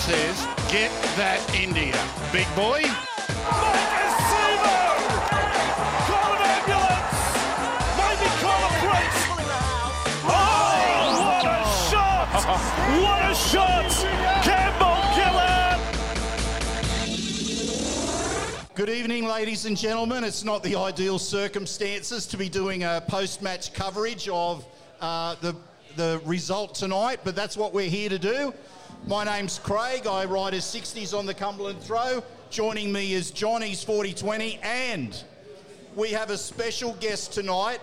says, 0.00 0.46
get 0.70 0.90
that 1.16 1.38
India. 1.54 1.92
Big 2.32 2.48
boy. 2.56 2.80
What 12.90 13.22
a 13.22 13.34
shot! 13.34 13.90
Campbell 14.42 14.96
Gillard! 15.14 15.78
Good 18.74 18.88
evening, 18.88 19.26
ladies 19.26 19.66
and 19.66 19.76
gentlemen. 19.76 20.24
It's 20.24 20.44
not 20.44 20.62
the 20.62 20.76
ideal 20.76 21.18
circumstances 21.18 22.24
to 22.26 22.38
be 22.38 22.48
doing 22.48 22.84
a 22.84 23.02
post-match 23.06 23.74
coverage 23.74 24.30
of 24.30 24.64
uh, 25.02 25.34
the 25.42 25.54
the 25.96 26.20
result 26.24 26.74
tonight, 26.74 27.20
but 27.22 27.36
that's 27.36 27.56
what 27.56 27.74
we're 27.74 27.90
here 27.90 28.08
to 28.08 28.18
do. 28.18 28.54
My 29.06 29.24
name's 29.24 29.58
Craig. 29.58 30.06
I 30.06 30.26
ride 30.26 30.52
his 30.52 30.64
60s 30.64 31.18
on 31.18 31.24
the 31.26 31.34
Cumberland 31.34 31.80
Throw. 31.80 32.22
Joining 32.50 32.92
me 32.92 33.14
is 33.14 33.30
Johnny's 33.30 33.82
4020, 33.82 34.60
and 34.62 35.24
we 35.96 36.10
have 36.10 36.28
a 36.30 36.36
special 36.36 36.92
guest 37.00 37.32
tonight. 37.32 37.80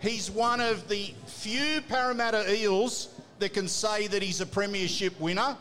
He's 0.00 0.28
one 0.30 0.60
of 0.60 0.88
the 0.88 1.14
few 1.26 1.80
Parramatta 1.88 2.52
Eels 2.52 3.10
that 3.38 3.54
can 3.54 3.68
say 3.68 4.08
that 4.08 4.22
he's 4.22 4.40
a 4.40 4.46
premiership 4.46 5.20
winner. 5.20 5.56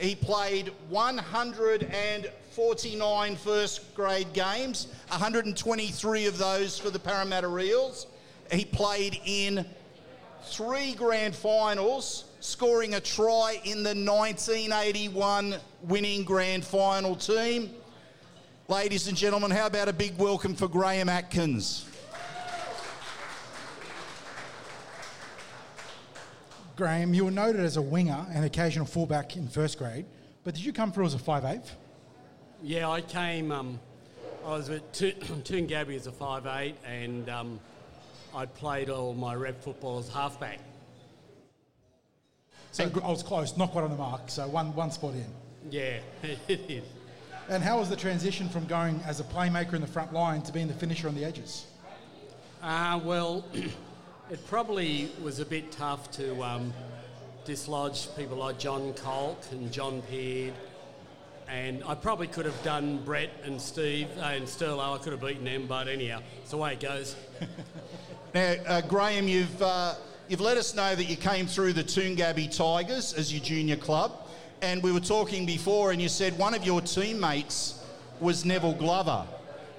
He 0.00 0.14
played 0.14 0.70
149 0.88 3.36
first 3.36 3.94
grade 3.94 4.32
games, 4.32 4.86
123 5.08 6.26
of 6.26 6.38
those 6.38 6.78
for 6.78 6.90
the 6.90 7.00
Parramatta 7.00 7.58
Eels. 7.58 8.06
He 8.52 8.64
played 8.64 9.20
in 9.26 9.66
three 10.44 10.94
grand 10.94 11.34
finals, 11.34 12.26
scoring 12.40 12.94
a 12.94 13.00
try 13.00 13.60
in 13.64 13.82
the 13.82 13.94
1981 13.94 15.56
winning 15.82 16.24
grand 16.24 16.64
final 16.64 17.16
team. 17.16 17.70
Ladies 18.68 19.08
and 19.08 19.16
gentlemen, 19.16 19.50
how 19.50 19.66
about 19.66 19.88
a 19.88 19.92
big 19.92 20.16
welcome 20.18 20.54
for 20.54 20.68
Graham 20.68 21.08
Atkins? 21.08 21.86
Graham, 26.76 27.12
you 27.12 27.24
were 27.24 27.30
noted 27.32 27.62
as 27.62 27.76
a 27.76 27.82
winger 27.82 28.24
and 28.32 28.44
occasional 28.44 28.86
fullback 28.86 29.36
in 29.36 29.48
first 29.48 29.78
grade, 29.78 30.06
but 30.44 30.54
did 30.54 30.64
you 30.64 30.72
come 30.72 30.92
through 30.92 31.06
as 31.06 31.14
a 31.14 31.18
five-eighth? 31.18 31.74
Yeah, 32.62 32.88
I 32.88 33.00
came. 33.00 33.50
Um, 33.50 33.80
I 34.44 34.50
was 34.50 34.70
at 34.70 34.92
Gabby 35.66 35.96
as 35.96 36.06
a 36.06 36.12
five-eighth, 36.12 36.78
and 36.86 37.28
um, 37.28 37.58
I 38.32 38.46
played 38.46 38.90
all 38.90 39.12
my 39.12 39.34
rep 39.34 39.60
football 39.60 39.98
as 39.98 40.08
halfback. 40.08 40.60
So 42.78 42.88
I 43.02 43.10
was 43.10 43.24
close, 43.24 43.56
not 43.56 43.72
quite 43.72 43.82
on 43.82 43.90
the 43.90 43.96
mark, 43.96 44.30
so 44.30 44.46
one, 44.46 44.72
one 44.76 44.92
spot 44.92 45.14
in. 45.14 45.26
Yeah, 45.68 45.98
it 46.22 46.60
is. 46.70 46.84
And 47.50 47.62
how 47.62 47.78
was 47.78 47.88
the 47.88 47.96
transition 47.96 48.48
from 48.50 48.66
going 48.66 49.00
as 49.06 49.20
a 49.20 49.24
playmaker 49.24 49.72
in 49.72 49.80
the 49.80 49.86
front 49.86 50.12
line 50.12 50.42
to 50.42 50.52
being 50.52 50.68
the 50.68 50.74
finisher 50.74 51.08
on 51.08 51.14
the 51.14 51.24
edges? 51.24 51.64
Uh, 52.62 53.00
well, 53.02 53.42
it 54.30 54.46
probably 54.46 55.10
was 55.22 55.40
a 55.40 55.46
bit 55.46 55.72
tough 55.72 56.10
to 56.12 56.40
um, 56.42 56.74
dislodge 57.46 58.14
people 58.16 58.36
like 58.36 58.58
John 58.58 58.92
Kolc 58.92 59.50
and 59.50 59.72
John 59.72 60.02
Peard. 60.02 60.52
And 61.48 61.82
I 61.84 61.94
probably 61.94 62.26
could 62.26 62.44
have 62.44 62.62
done 62.62 63.02
Brett 63.04 63.30
and 63.44 63.58
Steve 63.58 64.08
uh, 64.18 64.24
and 64.26 64.44
Sterlo. 64.44 64.94
I 64.94 65.02
could 65.02 65.12
have 65.12 65.22
beaten 65.22 65.44
them, 65.44 65.66
but 65.66 65.88
anyhow, 65.88 66.20
it's 66.42 66.50
the 66.50 66.58
way 66.58 66.74
it 66.74 66.80
goes. 66.80 67.16
Now, 68.34 68.56
uh, 68.66 68.80
Graham, 68.82 69.26
you've, 69.26 69.62
uh, 69.62 69.94
you've 70.28 70.40
let 70.40 70.58
us 70.58 70.74
know 70.74 70.94
that 70.94 71.04
you 71.04 71.16
came 71.16 71.46
through 71.46 71.72
the 71.72 71.82
Toongabbie 71.82 72.54
Tigers 72.54 73.14
as 73.14 73.32
your 73.32 73.42
junior 73.42 73.76
club. 73.76 74.28
And 74.60 74.82
we 74.82 74.92
were 74.92 75.00
talking 75.00 75.46
before, 75.46 75.92
and 75.92 76.02
you 76.02 76.08
said 76.08 76.36
one 76.36 76.52
of 76.54 76.64
your 76.64 76.80
teammates 76.80 77.82
was 78.20 78.44
Neville 78.44 78.74
Glover. 78.74 79.24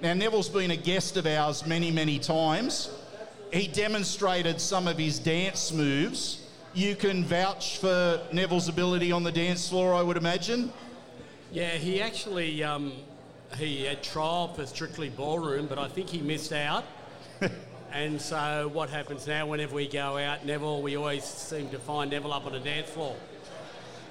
Now, 0.01 0.13
Neville's 0.13 0.49
been 0.49 0.71
a 0.71 0.77
guest 0.77 1.17
of 1.17 1.27
ours 1.27 1.65
many, 1.65 1.91
many 1.91 2.17
times. 2.17 2.89
He 3.51 3.67
demonstrated 3.67 4.59
some 4.59 4.87
of 4.87 4.97
his 4.97 5.19
dance 5.19 5.71
moves. 5.71 6.47
You 6.73 6.95
can 6.95 7.25
vouch 7.25 7.77
for 7.77 8.21
Neville's 8.31 8.69
ability 8.69 9.11
on 9.11 9.23
the 9.23 9.31
dance 9.31 9.69
floor, 9.69 9.93
I 9.93 10.01
would 10.01 10.17
imagine. 10.17 10.71
Yeah, 11.51 11.71
he 11.71 12.01
actually 12.01 12.63
um, 12.63 12.93
he 13.57 13.83
had 13.83 14.01
trial 14.03 14.53
for 14.53 14.65
Strictly 14.65 15.09
Ballroom, 15.09 15.67
but 15.67 15.77
I 15.77 15.87
think 15.87 16.09
he 16.09 16.21
missed 16.21 16.53
out. 16.53 16.85
and 17.93 18.21
so 18.21 18.69
what 18.73 18.89
happens 18.89 19.27
now? 19.27 19.47
Whenever 19.47 19.75
we 19.75 19.87
go 19.87 20.17
out, 20.17 20.45
Neville, 20.45 20.81
we 20.81 20.95
always 20.95 21.23
seem 21.23 21.69
to 21.69 21.79
find 21.79 22.11
Neville 22.11 22.33
up 22.33 22.45
on 22.45 22.53
the 22.53 22.59
dance 22.59 22.89
floor. 22.89 23.15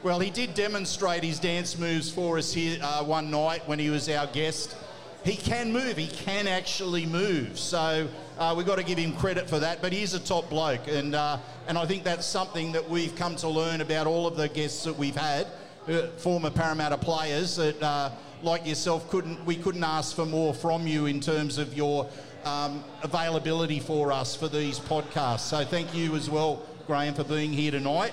Well, 0.02 0.20
he 0.20 0.30
did 0.30 0.54
demonstrate 0.54 1.24
his 1.24 1.38
dance 1.40 1.76
moves 1.76 2.10
for 2.10 2.38
us 2.38 2.52
here 2.52 2.78
uh, 2.82 3.02
one 3.04 3.30
night 3.30 3.66
when 3.66 3.78
he 3.78 3.90
was 3.90 4.08
our 4.08 4.26
guest. 4.28 4.76
He 5.24 5.36
can 5.36 5.72
move. 5.72 5.96
He 5.96 6.06
can 6.06 6.46
actually 6.46 7.04
move. 7.04 7.58
So 7.58 8.08
uh, 8.38 8.54
we've 8.56 8.66
got 8.66 8.78
to 8.78 8.84
give 8.84 8.98
him 8.98 9.14
credit 9.16 9.48
for 9.48 9.58
that. 9.58 9.82
But 9.82 9.92
he's 9.92 10.14
a 10.14 10.20
top 10.20 10.48
bloke, 10.48 10.86
and 10.86 11.14
uh, 11.14 11.38
and 11.66 11.76
I 11.76 11.84
think 11.86 12.04
that's 12.04 12.26
something 12.26 12.72
that 12.72 12.88
we've 12.88 13.14
come 13.16 13.34
to 13.36 13.48
learn 13.48 13.80
about 13.80 14.06
all 14.06 14.26
of 14.26 14.36
the 14.36 14.48
guests 14.48 14.84
that 14.84 14.96
we've 14.96 15.16
had, 15.16 15.48
uh, 15.88 16.06
former 16.18 16.50
Parramatta 16.50 16.98
players 16.98 17.56
that, 17.56 17.82
uh, 17.82 18.10
like 18.42 18.66
yourself, 18.66 19.08
couldn't 19.10 19.44
we 19.44 19.56
couldn't 19.56 19.84
ask 19.84 20.14
for 20.14 20.26
more 20.26 20.54
from 20.54 20.86
you 20.86 21.06
in 21.06 21.20
terms 21.20 21.58
of 21.58 21.74
your 21.74 22.08
um, 22.44 22.84
availability 23.02 23.80
for 23.80 24.12
us 24.12 24.34
for 24.36 24.48
these 24.48 24.78
podcasts. 24.78 25.40
So 25.40 25.64
thank 25.64 25.94
you 25.94 26.14
as 26.14 26.30
well, 26.30 26.62
Graham, 26.86 27.14
for 27.14 27.24
being 27.24 27.52
here 27.52 27.70
tonight. 27.70 28.12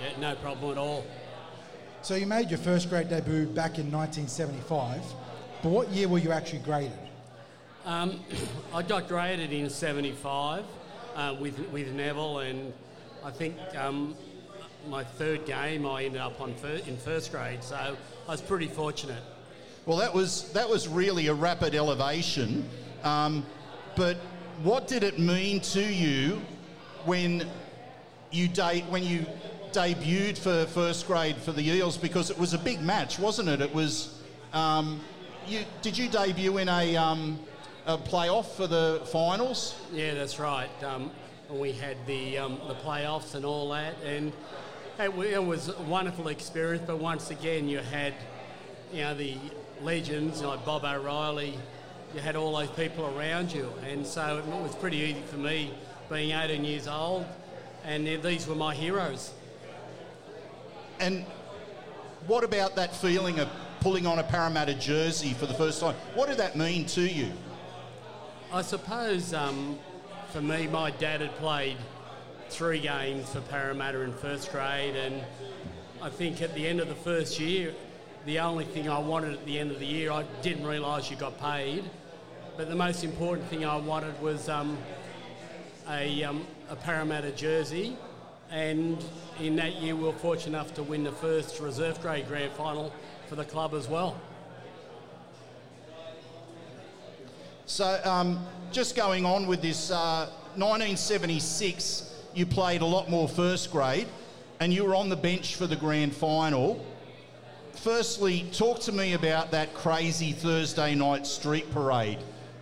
Yeah, 0.00 0.18
no 0.18 0.34
problem 0.36 0.72
at 0.72 0.78
all. 0.78 1.04
So 2.02 2.14
you 2.14 2.26
made 2.26 2.50
your 2.50 2.58
first 2.58 2.88
grade 2.88 3.08
debut 3.08 3.46
back 3.46 3.78
in 3.78 3.90
1975, 3.90 5.02
but 5.62 5.70
what 5.70 5.88
year 5.90 6.08
were 6.08 6.18
you 6.18 6.30
actually 6.30 6.60
graded? 6.60 6.92
Um, 7.84 8.20
I 8.74 8.82
got 8.82 9.08
graded 9.08 9.52
in 9.52 9.68
75 9.70 10.64
uh, 11.14 11.36
with, 11.40 11.58
with 11.70 11.92
Neville, 11.92 12.40
and 12.40 12.72
I 13.24 13.30
think 13.30 13.56
um, 13.76 14.14
my 14.88 15.04
third 15.04 15.46
game 15.46 15.86
I 15.86 16.04
ended 16.04 16.20
up 16.20 16.40
on 16.40 16.54
fir- 16.54 16.80
in 16.86 16.96
first 16.96 17.32
grade, 17.32 17.62
so 17.62 17.76
I 17.76 18.30
was 18.30 18.40
pretty 18.40 18.68
fortunate. 18.68 19.22
Well, 19.84 19.98
that 19.98 20.12
was 20.12 20.52
that 20.52 20.68
was 20.68 20.88
really 20.88 21.28
a 21.28 21.34
rapid 21.34 21.74
elevation. 21.74 22.68
Um, 23.04 23.44
but 23.94 24.16
what 24.62 24.88
did 24.88 25.02
it 25.02 25.18
mean 25.18 25.60
to 25.60 25.82
you 25.82 26.40
when 27.04 27.48
you 28.30 28.48
de- 28.48 28.82
when 28.88 29.04
you 29.04 29.26
debuted 29.72 30.38
for 30.38 30.66
first 30.66 31.06
grade 31.06 31.36
for 31.36 31.52
the 31.52 31.62
Eels? 31.62 31.96
Because 31.96 32.30
it 32.30 32.38
was 32.38 32.54
a 32.54 32.58
big 32.58 32.80
match, 32.80 33.18
wasn't 33.18 33.48
it? 33.48 33.60
It 33.60 33.74
was. 33.74 34.20
Um, 34.52 35.00
you, 35.46 35.60
did 35.82 35.96
you 35.96 36.08
debut 36.08 36.58
in 36.58 36.68
a, 36.68 36.96
um, 36.96 37.38
a 37.86 37.96
playoff 37.96 38.46
for 38.56 38.66
the 38.66 39.02
finals? 39.12 39.76
Yeah, 39.92 40.14
that's 40.14 40.40
right. 40.40 40.68
Um, 40.82 41.10
we 41.50 41.72
had 41.72 41.96
the 42.06 42.38
um, 42.38 42.58
the 42.66 42.74
playoffs 42.74 43.34
and 43.34 43.44
all 43.44 43.68
that, 43.70 43.94
and 44.04 44.32
it, 44.98 45.10
it 45.10 45.44
was 45.44 45.68
a 45.68 45.82
wonderful 45.82 46.28
experience. 46.28 46.84
But 46.86 46.98
once 46.98 47.30
again, 47.30 47.68
you 47.68 47.78
had 47.78 48.14
you 48.92 49.02
know 49.02 49.14
the 49.14 49.36
legends 49.82 50.42
like 50.42 50.64
Bob 50.64 50.84
O'Reilly. 50.84 51.58
You 52.14 52.20
had 52.20 52.36
all 52.36 52.56
those 52.56 52.70
people 52.70 53.06
around 53.18 53.52
you, 53.52 53.70
and 53.86 54.06
so 54.06 54.38
it 54.38 54.46
was 54.46 54.74
pretty 54.76 54.98
easy 54.98 55.22
for 55.26 55.36
me, 55.36 55.74
being 56.08 56.30
18 56.30 56.64
years 56.64 56.88
old, 56.88 57.26
and 57.84 58.06
these 58.06 58.46
were 58.46 58.54
my 58.54 58.74
heroes. 58.74 59.32
And 60.98 61.26
what 62.26 62.42
about 62.42 62.76
that 62.76 62.94
feeling 62.96 63.38
of 63.40 63.48
pulling 63.80 64.06
on 64.06 64.18
a 64.18 64.22
Parramatta 64.22 64.74
jersey 64.74 65.34
for 65.34 65.46
the 65.46 65.54
first 65.54 65.80
time? 65.80 65.94
What 66.14 66.28
did 66.28 66.38
that 66.38 66.56
mean 66.56 66.86
to 66.86 67.02
you? 67.02 67.32
I 68.52 68.62
suppose 68.62 69.34
um, 69.34 69.78
for 70.30 70.40
me, 70.40 70.68
my 70.68 70.92
dad 70.92 71.20
had 71.20 71.34
played 71.36 71.76
three 72.50 72.78
games 72.80 73.28
for 73.30 73.40
Parramatta 73.42 74.00
in 74.00 74.12
first 74.12 74.50
grade, 74.52 74.96
and 74.96 75.22
I 76.00 76.08
think 76.08 76.40
at 76.42 76.54
the 76.54 76.66
end 76.66 76.80
of 76.80 76.88
the 76.88 76.94
first 76.94 77.40
year, 77.40 77.74
the 78.24 78.38
only 78.40 78.64
thing 78.64 78.88
I 78.88 78.98
wanted 78.98 79.32
at 79.32 79.44
the 79.46 79.58
end 79.58 79.70
of 79.70 79.78
the 79.78 79.86
year, 79.86 80.10
I 80.10 80.24
didn't 80.42 80.66
realise 80.66 81.10
you 81.10 81.16
got 81.16 81.38
paid, 81.40 81.84
but 82.56 82.68
the 82.68 82.76
most 82.76 83.04
important 83.04 83.48
thing 83.48 83.64
I 83.64 83.76
wanted 83.76 84.20
was 84.20 84.48
um, 84.48 84.78
a, 85.88 86.24
um, 86.24 86.46
a 86.70 86.76
Parramatta 86.76 87.32
jersey, 87.32 87.96
and 88.50 89.04
in 89.40 89.56
that 89.56 89.74
year, 89.76 89.96
we 89.96 90.04
were 90.04 90.12
fortunate 90.12 90.56
enough 90.58 90.74
to 90.74 90.82
win 90.82 91.04
the 91.04 91.12
first 91.12 91.60
reserve 91.60 92.00
grade 92.00 92.28
grand 92.28 92.52
final 92.52 92.92
for 93.28 93.34
the 93.34 93.44
club 93.44 93.74
as 93.74 93.88
well. 93.88 94.16
So, 97.66 98.00
um, 98.04 98.46
just 98.70 98.94
going 98.94 99.24
on 99.26 99.48
with 99.48 99.60
this, 99.60 99.90
uh, 99.90 100.30
1976, 100.56 102.05
you 102.36 102.44
played 102.44 102.82
a 102.82 102.86
lot 102.86 103.08
more 103.08 103.26
first 103.26 103.72
grade, 103.72 104.06
and 104.60 104.72
you 104.72 104.84
were 104.84 104.94
on 104.94 105.08
the 105.08 105.16
bench 105.16 105.56
for 105.56 105.66
the 105.66 105.76
grand 105.76 106.14
final. 106.14 106.84
Firstly, 107.72 108.46
talk 108.52 108.80
to 108.80 108.92
me 108.92 109.14
about 109.14 109.50
that 109.52 109.72
crazy 109.74 110.32
Thursday 110.32 110.94
night 110.94 111.26
street 111.26 111.70
parade 111.72 112.18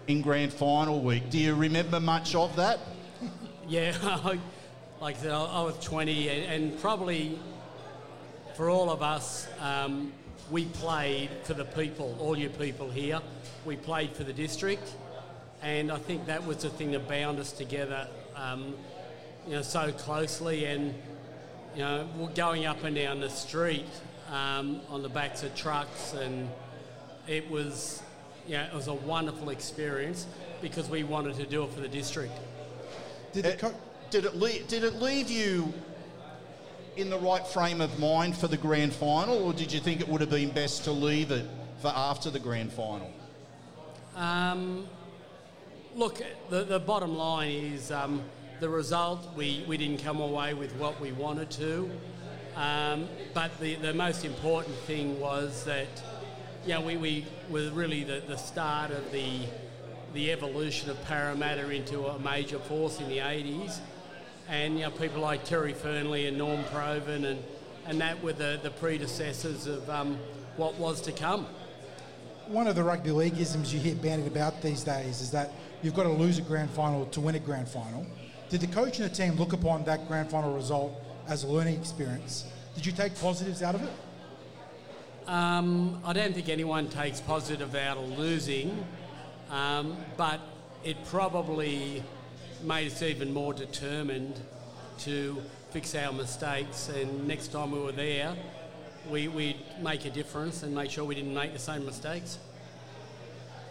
in 0.06 0.22
grand 0.22 0.52
final 0.52 1.00
week. 1.00 1.28
Do 1.28 1.38
you 1.38 1.54
remember 1.54 1.98
much 1.98 2.34
of 2.34 2.54
that? 2.56 2.78
Yeah, 3.66 3.96
like 5.00 5.16
I 5.16 5.18
said, 5.18 5.32
I 5.32 5.62
was 5.62 5.78
20 5.80 6.28
and, 6.28 6.52
and 6.52 6.80
probably 6.80 7.38
for 8.54 8.70
all 8.70 8.90
of 8.90 9.02
us, 9.02 9.48
um, 9.60 10.12
we 10.50 10.66
played 10.66 11.30
for 11.42 11.54
the 11.54 11.64
people, 11.64 12.16
all 12.20 12.38
you 12.38 12.48
people 12.48 12.88
here. 12.88 13.20
We 13.64 13.76
played 13.76 14.12
for 14.12 14.22
the 14.22 14.32
district, 14.32 14.94
and 15.62 15.90
I 15.90 15.98
think 15.98 16.26
that 16.26 16.46
was 16.46 16.58
the 16.58 16.70
thing 16.70 16.92
that 16.92 17.08
bound 17.08 17.40
us 17.40 17.50
together, 17.50 18.06
um, 18.36 18.74
you 19.46 19.54
know, 19.54 19.62
so 19.62 19.92
closely. 19.92 20.66
And 20.66 20.94
you 21.74 21.80
know, 21.80 22.08
going 22.34 22.66
up 22.66 22.84
and 22.84 22.94
down 22.94 23.20
the 23.20 23.30
street 23.30 23.86
um, 24.30 24.80
on 24.88 25.02
the 25.02 25.08
backs 25.08 25.42
of 25.42 25.54
trucks, 25.56 26.14
and 26.14 26.48
it 27.26 27.50
was, 27.50 28.02
you 28.46 28.54
know, 28.54 28.62
it 28.62 28.74
was 28.74 28.86
a 28.86 28.94
wonderful 28.94 29.50
experience 29.50 30.26
because 30.62 30.88
we 30.88 31.02
wanted 31.02 31.36
to 31.36 31.46
do 31.46 31.64
it 31.64 31.72
for 31.72 31.80
the 31.80 31.88
district. 31.88 32.32
Did 33.32 33.44
the 33.44 33.54
Uh, 33.54 33.56
co- 33.56 33.74
did 34.10 34.24
it 34.24 34.36
leave, 34.36 34.68
did 34.68 34.84
it 34.84 34.94
leave 34.94 35.30
you 35.30 35.72
in 36.96 37.10
the 37.10 37.18
right 37.18 37.44
frame 37.44 37.80
of 37.80 37.98
mind 37.98 38.36
for 38.36 38.46
the 38.46 38.56
grand 38.56 38.92
final, 38.92 39.36
or 39.44 39.52
did 39.52 39.72
you 39.72 39.80
think 39.80 40.00
it 40.00 40.08
would 40.08 40.20
have 40.20 40.30
been 40.30 40.50
best 40.50 40.84
to 40.84 40.92
leave 40.92 41.32
it 41.32 41.44
for 41.82 41.88
after 41.88 42.30
the 42.30 42.38
grand 42.38 42.72
final? 42.72 43.10
Um, 44.14 44.86
look, 45.96 46.22
the, 46.50 46.62
the 46.62 46.78
bottom 46.78 47.16
line 47.16 47.50
is 47.50 47.90
um, 47.90 48.22
the 48.60 48.68
result, 48.68 49.34
we, 49.36 49.64
we 49.66 49.76
didn't 49.76 50.02
come 50.02 50.20
away 50.20 50.54
with 50.54 50.74
what 50.76 51.00
we 51.00 51.12
wanted 51.12 51.50
to. 51.52 51.90
Um, 52.56 53.08
but 53.32 53.58
the, 53.58 53.74
the 53.76 53.92
most 53.92 54.24
important 54.24 54.76
thing 54.86 55.18
was 55.18 55.64
that, 55.64 55.88
you 56.64 56.74
know, 56.74 56.80
we, 56.80 56.96
we 56.96 57.26
were 57.50 57.70
really 57.70 58.04
the, 58.04 58.22
the 58.26 58.36
start 58.36 58.90
of 58.90 59.10
the, 59.10 59.40
the 60.12 60.30
evolution 60.30 60.88
of 60.88 61.02
Parramatta 61.04 61.68
into 61.70 62.06
a 62.06 62.18
major 62.20 62.58
force 62.60 63.00
in 63.00 63.08
the 63.08 63.18
80s. 63.18 63.80
And, 64.48 64.78
you 64.78 64.84
know, 64.84 64.90
people 64.90 65.20
like 65.20 65.44
Terry 65.44 65.72
Fearnley 65.72 66.28
and 66.28 66.38
Norm 66.38 66.62
Provan 66.64 67.24
and, 67.24 67.42
and 67.86 68.00
that 68.00 68.22
were 68.22 68.32
the, 68.32 68.60
the 68.62 68.70
predecessors 68.70 69.66
of 69.66 69.88
um, 69.90 70.18
what 70.56 70.74
was 70.76 71.00
to 71.02 71.12
come. 71.12 71.46
one 72.46 72.68
of 72.68 72.76
the 72.76 72.84
rugby 72.84 73.10
league 73.10 73.38
isms 73.38 73.74
you 73.74 73.80
hear 73.80 73.96
bandied 73.96 74.30
about 74.30 74.62
these 74.62 74.84
days 74.84 75.20
is 75.20 75.30
that 75.32 75.52
you've 75.82 75.94
got 75.94 76.04
to 76.04 76.10
lose 76.10 76.38
a 76.38 76.42
grand 76.42 76.70
final 76.70 77.06
to 77.06 77.20
win 77.20 77.34
a 77.34 77.38
grand 77.38 77.68
final. 77.68 78.06
Did 78.54 78.60
the 78.60 78.72
coach 78.72 79.00
and 79.00 79.10
the 79.10 79.12
team 79.12 79.34
look 79.34 79.52
upon 79.52 79.82
that 79.86 80.06
grand 80.06 80.30
final 80.30 80.54
result 80.54 80.92
as 81.26 81.42
a 81.42 81.48
learning 81.48 81.74
experience? 81.74 82.44
Did 82.76 82.86
you 82.86 82.92
take 82.92 83.12
positives 83.18 83.64
out 83.64 83.74
of 83.74 83.82
it? 83.82 83.90
Um, 85.26 86.00
I 86.04 86.12
don't 86.12 86.32
think 86.32 86.48
anyone 86.48 86.88
takes 86.88 87.20
positive 87.20 87.74
out 87.74 87.96
of 87.96 88.16
losing, 88.16 88.86
um, 89.50 89.96
but 90.16 90.38
it 90.84 91.04
probably 91.06 92.04
made 92.62 92.92
us 92.92 93.02
even 93.02 93.32
more 93.34 93.52
determined 93.52 94.38
to 95.00 95.42
fix 95.72 95.96
our 95.96 96.12
mistakes. 96.12 96.88
And 96.90 97.26
next 97.26 97.48
time 97.48 97.72
we 97.72 97.80
were 97.80 97.90
there, 97.90 98.36
we, 99.10 99.26
we'd 99.26 99.58
make 99.82 100.04
a 100.04 100.10
difference 100.10 100.62
and 100.62 100.72
make 100.72 100.92
sure 100.92 101.02
we 101.02 101.16
didn't 101.16 101.34
make 101.34 101.54
the 101.54 101.58
same 101.58 101.84
mistakes. 101.84 102.38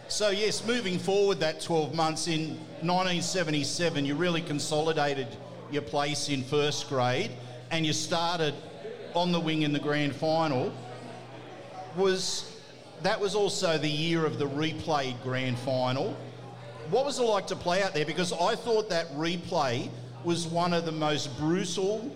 So, 0.08 0.28
yes, 0.28 0.64
moving 0.66 0.98
forward 0.98 1.40
that 1.40 1.62
12 1.62 1.94
months, 1.94 2.28
in 2.28 2.50
1977, 2.82 4.04
you 4.04 4.14
really 4.14 4.42
consolidated 4.42 5.26
your 5.70 5.82
place 5.82 6.28
in 6.28 6.44
first 6.44 6.88
grade 6.90 7.30
and 7.70 7.86
you 7.86 7.92
started 7.94 8.54
on 9.14 9.32
the 9.32 9.40
wing 9.40 9.62
in 9.62 9.72
the 9.72 9.78
grand 9.78 10.14
final. 10.14 10.72
Was 11.96 12.50
that 13.02 13.18
was 13.18 13.34
also 13.34 13.78
the 13.78 13.88
year 13.88 14.26
of 14.26 14.38
the 14.38 14.46
replayed 14.46 15.20
grand 15.22 15.58
final? 15.58 16.16
What 16.90 17.06
was 17.06 17.18
it 17.18 17.22
like 17.22 17.46
to 17.48 17.56
play 17.56 17.82
out 17.82 17.94
there? 17.94 18.04
Because 18.04 18.32
I 18.32 18.54
thought 18.56 18.90
that 18.90 19.10
replay 19.14 19.88
was 20.22 20.46
one 20.46 20.74
of 20.74 20.84
the 20.84 20.92
most 20.92 21.36
brutal 21.38 22.14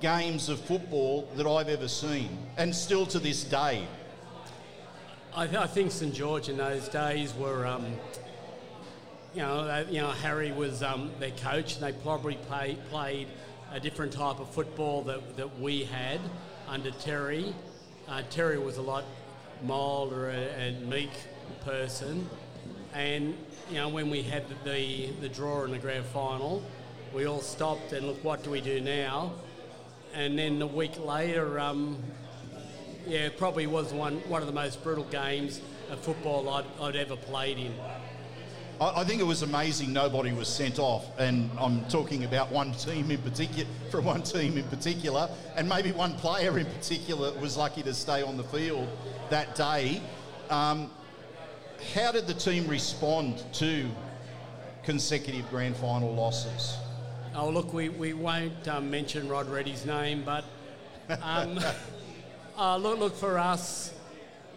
games 0.00 0.48
of 0.48 0.60
football 0.60 1.28
that 1.36 1.46
I've 1.46 1.68
ever 1.68 1.88
seen, 1.88 2.30
and 2.56 2.74
still 2.74 3.04
to 3.06 3.18
this 3.18 3.44
day. 3.44 3.86
I, 5.36 5.46
th- 5.46 5.58
I 5.58 5.66
think 5.66 5.92
St 5.92 6.14
George 6.14 6.48
in 6.48 6.56
those 6.56 6.88
days 6.88 7.34
were, 7.34 7.66
um, 7.66 7.84
you 9.34 9.42
know, 9.42 9.60
uh, 9.60 9.84
you 9.88 10.00
know 10.00 10.10
Harry 10.10 10.52
was 10.52 10.82
um, 10.82 11.10
their 11.20 11.30
coach, 11.32 11.74
and 11.74 11.82
they 11.82 11.92
probably 11.92 12.36
play, 12.48 12.78
played 12.90 13.28
a 13.72 13.78
different 13.78 14.12
type 14.12 14.40
of 14.40 14.48
football 14.50 15.02
that, 15.02 15.36
that 15.36 15.60
we 15.60 15.84
had 15.84 16.20
under 16.66 16.90
Terry. 16.92 17.54
Uh, 18.08 18.22
Terry 18.30 18.58
was 18.58 18.78
a 18.78 18.82
lot 18.82 19.04
milder 19.62 20.30
and 20.30 20.88
meek 20.88 21.10
person, 21.64 22.28
and 22.94 23.36
you 23.70 23.76
know 23.76 23.88
when 23.88 24.10
we 24.10 24.22
had 24.22 24.44
the, 24.48 24.70
the 24.70 25.10
the 25.20 25.28
draw 25.28 25.64
in 25.64 25.72
the 25.72 25.78
grand 25.78 26.06
final, 26.06 26.62
we 27.14 27.26
all 27.26 27.40
stopped 27.40 27.92
and 27.92 28.06
looked, 28.06 28.24
what 28.24 28.42
do 28.42 28.50
we 28.50 28.60
do 28.60 28.80
now? 28.80 29.32
And 30.14 30.38
then 30.38 30.60
a 30.62 30.66
week 30.66 30.98
later, 30.98 31.60
um, 31.60 32.02
yeah, 33.08 33.20
it 33.20 33.38
probably 33.38 33.66
was 33.66 33.92
one 33.92 34.16
one 34.28 34.42
of 34.42 34.46
the 34.46 34.54
most 34.54 34.82
brutal 34.84 35.04
games 35.04 35.60
of 35.90 35.98
football 36.00 36.48
I'd, 36.50 36.64
I'd 36.80 36.96
ever 36.96 37.16
played 37.16 37.58
in. 37.58 37.74
I, 38.80 39.00
I 39.00 39.04
think 39.04 39.20
it 39.20 39.24
was 39.24 39.42
amazing 39.42 39.92
nobody 39.92 40.32
was 40.32 40.48
sent 40.48 40.78
off, 40.78 41.06
and 41.18 41.50
I'm 41.58 41.84
talking 41.86 42.24
about 42.24 42.52
one 42.52 42.72
team 42.72 43.10
in 43.10 43.18
particular, 43.22 43.68
from 43.90 44.04
one 44.04 44.22
team 44.22 44.58
in 44.58 44.64
particular, 44.64 45.28
and 45.56 45.68
maybe 45.68 45.92
one 45.92 46.14
player 46.14 46.58
in 46.58 46.66
particular 46.66 47.32
was 47.40 47.56
lucky 47.56 47.82
to 47.82 47.94
stay 47.94 48.22
on 48.22 48.36
the 48.36 48.44
field 48.44 48.88
that 49.30 49.54
day. 49.54 50.02
Um, 50.50 50.90
how 51.94 52.12
did 52.12 52.26
the 52.26 52.34
team 52.34 52.66
respond 52.66 53.42
to 53.54 53.88
consecutive 54.82 55.48
grand 55.48 55.76
final 55.76 56.14
losses? 56.14 56.76
Oh, 57.34 57.48
look, 57.48 57.72
we, 57.72 57.88
we 57.88 58.12
won't 58.12 58.66
um, 58.68 58.90
mention 58.90 59.28
Rod 59.28 59.48
Reddy's 59.48 59.86
name, 59.86 60.24
but 60.24 60.44
um, 61.22 61.58
uh, 62.58 62.76
look, 62.76 62.98
look 62.98 63.14
for 63.14 63.38
us, 63.38 63.94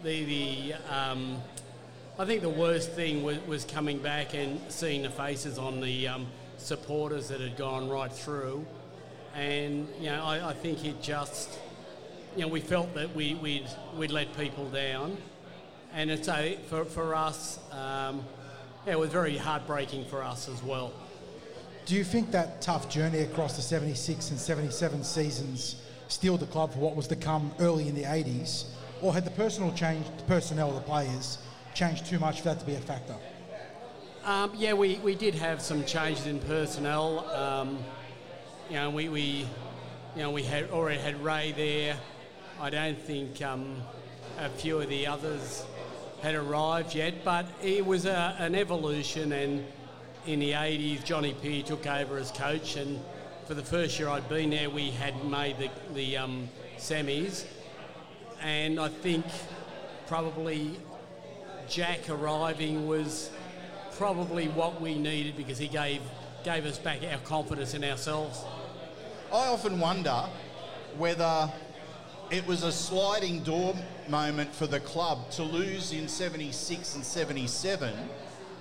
the, 0.02 0.24
the 0.24 0.74
um, 0.92 1.40
I 2.18 2.24
think 2.24 2.42
the 2.42 2.48
worst 2.48 2.90
thing 2.92 3.22
was, 3.22 3.38
was 3.46 3.64
coming 3.64 3.98
back 3.98 4.34
and 4.34 4.60
seeing 4.68 5.02
the 5.02 5.10
faces 5.10 5.56
on 5.56 5.80
the 5.80 6.08
um, 6.08 6.26
supporters 6.56 7.28
that 7.28 7.40
had 7.40 7.56
gone 7.56 7.88
right 7.88 8.12
through. 8.12 8.66
And, 9.36 9.88
you 10.00 10.06
know, 10.06 10.24
I, 10.24 10.50
I 10.50 10.52
think 10.52 10.84
it 10.84 11.00
just, 11.00 11.58
you 12.34 12.42
know, 12.42 12.48
we 12.48 12.60
felt 12.60 12.92
that 12.94 13.14
we, 13.14 13.34
we'd, 13.34 13.68
we'd 13.96 14.10
let 14.10 14.36
people 14.36 14.68
down. 14.68 15.16
And 15.94 16.10
it's 16.10 16.28
a, 16.28 16.58
for, 16.68 16.84
for 16.84 17.14
us, 17.14 17.60
um, 17.70 18.24
yeah, 18.84 18.94
it 18.94 18.98
was 18.98 19.10
very 19.10 19.36
heartbreaking 19.36 20.06
for 20.06 20.24
us 20.24 20.48
as 20.48 20.60
well. 20.62 20.92
Do 21.86 21.94
you 21.94 22.02
think 22.02 22.32
that 22.32 22.62
tough 22.62 22.88
journey 22.88 23.20
across 23.20 23.54
the 23.54 23.62
76 23.62 24.30
and 24.30 24.40
77 24.40 25.04
seasons 25.04 25.76
steeled 26.12 26.40
the 26.40 26.46
club 26.46 26.72
for 26.72 26.78
what 26.78 26.94
was 26.94 27.08
to 27.08 27.16
come 27.16 27.50
early 27.58 27.88
in 27.88 27.94
the 27.94 28.04
80s? 28.04 28.66
Or 29.00 29.12
had 29.12 29.24
the 29.24 29.30
personal 29.30 29.72
change, 29.72 30.06
the 30.18 30.24
personnel 30.24 30.68
of 30.68 30.74
the 30.76 30.82
players 30.82 31.38
changed 31.74 32.06
too 32.06 32.18
much 32.18 32.38
for 32.38 32.44
that 32.44 32.60
to 32.60 32.66
be 32.66 32.74
a 32.74 32.80
factor? 32.80 33.16
Um, 34.24 34.52
yeah, 34.54 34.74
we, 34.74 34.96
we 34.98 35.14
did 35.14 35.34
have 35.34 35.60
some 35.60 35.84
changes 35.84 36.26
in 36.26 36.38
personnel. 36.40 37.28
Um, 37.30 37.78
you 38.68 38.76
know, 38.76 38.90
we, 38.90 39.08
we 39.08 39.20
you 40.14 40.22
know 40.22 40.30
we 40.30 40.44
had 40.44 40.70
already 40.70 41.00
had 41.00 41.22
Ray 41.24 41.52
there. 41.52 41.96
I 42.60 42.70
don't 42.70 42.98
think 42.98 43.42
um, 43.42 43.82
a 44.38 44.48
few 44.48 44.80
of 44.80 44.88
the 44.88 45.06
others 45.08 45.64
had 46.22 46.36
arrived 46.36 46.94
yet, 46.94 47.24
but 47.24 47.46
it 47.62 47.84
was 47.84 48.06
a, 48.06 48.36
an 48.38 48.54
evolution. 48.54 49.32
And 49.32 49.66
in 50.26 50.38
the 50.38 50.52
80s, 50.52 51.02
Johnny 51.02 51.34
P 51.42 51.64
took 51.64 51.84
over 51.86 52.16
as 52.16 52.30
coach, 52.30 52.76
and 52.76 53.00
for 53.46 53.54
the 53.54 53.62
first 53.62 53.98
year 53.98 54.08
I'd 54.08 54.28
been 54.28 54.50
there, 54.50 54.70
we 54.70 54.90
had 54.90 55.24
made 55.24 55.58
the, 55.58 55.70
the 55.94 56.16
um, 56.16 56.48
semis, 56.76 57.44
and 58.40 58.78
I 58.78 58.88
think 58.88 59.24
probably 60.06 60.76
Jack 61.68 62.08
arriving 62.08 62.86
was 62.86 63.30
probably 63.96 64.48
what 64.48 64.80
we 64.80 64.98
needed 64.98 65.36
because 65.36 65.58
he 65.58 65.68
gave 65.68 66.00
gave 66.44 66.66
us 66.66 66.78
back 66.78 67.00
our 67.04 67.18
confidence 67.18 67.74
in 67.74 67.84
ourselves. 67.84 68.44
I 69.32 69.46
often 69.48 69.78
wonder 69.78 70.28
whether 70.98 71.50
it 72.30 72.46
was 72.46 72.64
a 72.64 72.72
sliding 72.72 73.42
door 73.44 73.74
moment 74.08 74.52
for 74.52 74.66
the 74.66 74.80
club 74.80 75.30
to 75.32 75.42
lose 75.42 75.92
in 75.92 76.08
76 76.08 76.96
and 76.96 77.04
77 77.04 77.94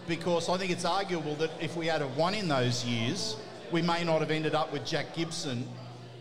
because 0.07 0.47
I 0.47 0.57
think 0.57 0.71
it's 0.71 0.85
arguable 0.85 1.35
that 1.35 1.51
if 1.59 1.75
we 1.75 1.87
had 1.87 2.03
won 2.15 2.35
in 2.35 2.47
those 2.47 2.85
years, 2.85 3.35
we 3.71 3.81
may 3.81 4.03
not 4.03 4.19
have 4.19 4.31
ended 4.31 4.53
up 4.53 4.71
with 4.73 4.85
Jack 4.85 5.15
Gibson 5.15 5.67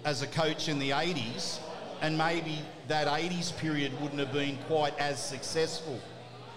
as 0.05 0.23
a 0.23 0.27
coach 0.27 0.69
in 0.69 0.79
the 0.79 0.91
80s 0.91 1.59
and 2.01 2.17
maybe 2.17 2.61
that 2.89 3.07
80s 3.07 3.57
period 3.59 3.93
wouldn't 4.01 4.21
have 4.21 4.33
been 4.33 4.57
quite 4.67 4.97
as 4.99 5.23
successful. 5.23 6.01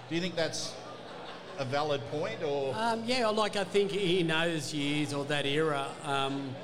Do 0.08 0.16
you 0.16 0.22
think 0.22 0.36
that's 0.36 0.74
a 1.58 1.66
valid 1.66 2.02
point 2.12 2.42
or 2.44 2.74
Um, 2.78 3.04
yeah, 3.06 3.28
like 3.28 3.56
I 3.56 3.64
think 3.64 3.94
in 3.96 4.28
those 4.28 4.74
years 4.74 5.14
or 5.14 5.26
that 5.26 5.46
era, 5.46 5.88
um, 6.04 6.56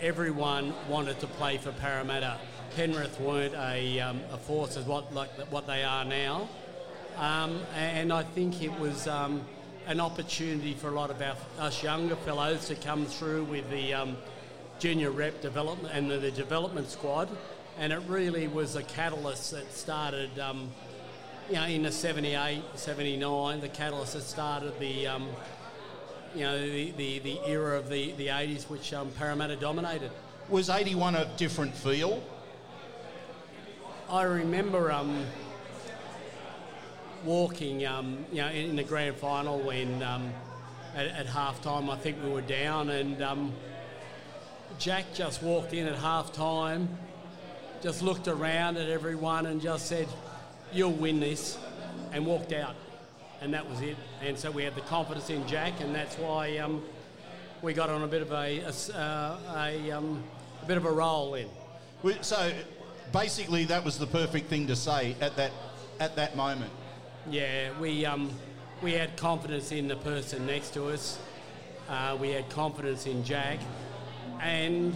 everyone 0.00 0.74
wanted 0.88 1.20
to 1.20 1.26
play 1.26 1.58
for 1.58 1.72
Parramatta. 1.72 2.38
Penrith 2.76 3.20
weren't 3.20 3.54
a, 3.54 4.00
um, 4.00 4.20
a 4.32 4.36
force 4.36 4.76
as 4.76 4.84
what 4.84 5.14
like 5.14 5.30
what 5.50 5.66
they 5.66 5.84
are 5.84 6.04
now, 6.04 6.48
um, 7.16 7.60
and 7.76 8.12
I 8.12 8.24
think 8.24 8.62
it 8.62 8.76
was 8.80 9.06
um, 9.06 9.42
an 9.86 10.00
opportunity 10.00 10.74
for 10.74 10.88
a 10.88 10.92
lot 10.92 11.10
of 11.10 11.20
our, 11.20 11.36
us 11.58 11.82
younger 11.82 12.16
fellows 12.16 12.66
to 12.68 12.74
come 12.74 13.04
through 13.04 13.44
with 13.44 13.68
the 13.70 13.92
um, 13.92 14.16
junior 14.78 15.10
rep 15.10 15.40
development 15.42 15.94
and 15.94 16.10
the, 16.10 16.18
the 16.18 16.30
development 16.30 16.88
squad, 16.88 17.28
and 17.78 17.92
it 17.92 18.00
really 18.08 18.48
was 18.48 18.76
a 18.76 18.82
catalyst 18.82 19.50
that 19.50 19.70
started, 19.72 20.38
um, 20.38 20.70
you 21.48 21.54
know, 21.54 21.64
in 21.64 21.82
the 21.82 21.92
78, 21.92 22.62
79, 22.74 23.60
the 23.60 23.68
catalyst 23.68 24.14
that 24.14 24.22
started 24.22 24.78
the, 24.80 25.06
um, 25.06 25.28
you 26.34 26.42
know, 26.42 26.58
the, 26.58 26.92
the, 26.92 27.18
the 27.18 27.40
era 27.46 27.76
of 27.76 27.90
the, 27.90 28.12
the 28.12 28.28
80s, 28.28 28.70
which 28.70 28.94
um, 28.94 29.10
Parramatta 29.12 29.56
dominated. 29.56 30.10
Was 30.48 30.70
81 30.70 31.14
a 31.14 31.26
different 31.36 31.74
feel? 31.74 32.22
I 34.08 34.22
remember 34.22 34.92
um, 34.92 35.24
walking, 37.24 37.86
um, 37.86 38.24
you 38.30 38.38
know, 38.38 38.48
in, 38.48 38.76
the 38.76 38.82
grand 38.82 39.16
final 39.16 39.58
when 39.60 40.02
um, 40.02 40.32
at, 40.94 41.06
at 41.06 41.26
half 41.26 41.62
time 41.62 41.90
I 41.90 41.96
think 41.96 42.22
we 42.22 42.30
were 42.30 42.40
down 42.40 42.90
and 42.90 43.22
um, 43.22 43.52
Jack 44.78 45.04
just 45.14 45.42
walked 45.42 45.72
in 45.72 45.86
at 45.86 45.96
half 45.96 46.32
time, 46.32 46.88
just 47.82 48.02
looked 48.02 48.28
around 48.28 48.76
at 48.76 48.88
everyone 48.88 49.46
and 49.46 49.60
just 49.60 49.86
said, 49.86 50.08
You'll 50.72 50.92
win 50.92 51.20
this, 51.20 51.56
and 52.12 52.26
walked 52.26 52.52
out. 52.52 52.74
And 53.40 53.54
that 53.54 53.68
was 53.68 53.80
it. 53.80 53.96
And 54.22 54.36
so 54.36 54.50
we 54.50 54.64
had 54.64 54.74
the 54.74 54.80
confidence 54.82 55.30
in 55.30 55.46
Jack, 55.46 55.80
and 55.80 55.94
that's 55.94 56.16
why 56.16 56.58
um, 56.58 56.82
we 57.62 57.74
got 57.74 57.90
on 57.90 58.02
a 58.02 58.08
bit 58.08 58.22
of 58.22 58.32
a, 58.32 58.60
a, 58.60 58.96
uh, 58.96 59.38
a, 59.56 59.90
um, 59.92 60.24
a 60.62 60.66
bit 60.66 60.76
of 60.76 60.84
a 60.84 60.90
roll 60.90 61.34
in. 61.34 61.48
So 62.22 62.52
basically, 63.12 63.64
that 63.66 63.84
was 63.84 63.98
the 63.98 64.06
perfect 64.06 64.48
thing 64.48 64.66
to 64.66 64.76
say 64.76 65.14
at 65.20 65.36
that 65.36 65.52
at 66.00 66.16
that 66.16 66.36
moment. 66.36 66.72
Yeah, 67.30 67.70
we 67.80 68.04
um, 68.04 68.30
we 68.82 68.92
had 68.92 69.16
confidence 69.16 69.72
in 69.72 69.88
the 69.88 69.96
person 69.96 70.46
next 70.46 70.74
to 70.74 70.88
us. 70.88 71.18
Uh, 71.88 72.16
we 72.20 72.30
had 72.30 72.48
confidence 72.50 73.06
in 73.06 73.24
Jack, 73.24 73.60
and 74.40 74.94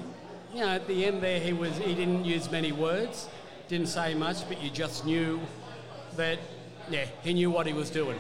you 0.53 0.61
know, 0.61 0.69
at 0.69 0.87
the 0.87 1.07
end 1.07 1.23
there, 1.23 1.41
he 1.41 1.55
was 1.55 1.77
he 1.79 1.95
didn't 1.95 2.25
use 2.27 2.51
many 2.51 2.71
words, 2.71 3.29
didn't 3.69 3.89
say 3.89 4.15
much, 4.15 4.47
but 4.47 4.63
you 4.63 4.69
just 4.69 5.07
knew 5.07 5.41
that 6.17 6.39
yeah, 6.91 7.07
he 7.23 7.33
knew 7.33 7.51
what 7.51 7.67
he 7.67 7.73
was 7.73 7.89
doing. 7.89 8.19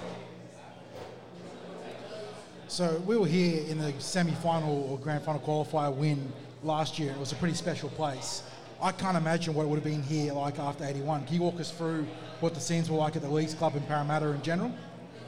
So 2.68 3.02
we 3.06 3.16
were 3.16 3.26
here 3.26 3.62
in 3.66 3.78
the 3.78 3.92
semi-final 3.98 4.90
or 4.90 4.98
grand 4.98 5.22
final 5.22 5.40
qualifier 5.40 5.94
win 5.94 6.32
last 6.62 6.98
year. 6.98 7.12
It 7.12 7.18
was 7.18 7.32
a 7.32 7.36
pretty 7.36 7.54
special 7.54 7.88
place. 7.90 8.42
I 8.80 8.92
can't 8.92 9.16
imagine 9.16 9.54
what 9.54 9.64
it 9.64 9.68
would 9.68 9.76
have 9.76 9.84
been 9.84 10.04
here 10.04 10.32
like 10.32 10.60
after 10.60 10.84
81. 10.84 11.26
Can 11.26 11.34
you 11.34 11.42
walk 11.42 11.58
us 11.58 11.72
through 11.72 12.06
what 12.38 12.54
the 12.54 12.60
scenes 12.60 12.88
were 12.88 12.96
like 12.96 13.16
at 13.16 13.22
the 13.22 13.28
Leagues 13.28 13.52
Club 13.52 13.74
in 13.74 13.82
Parramatta 13.82 14.28
in 14.28 14.40
general? 14.42 14.72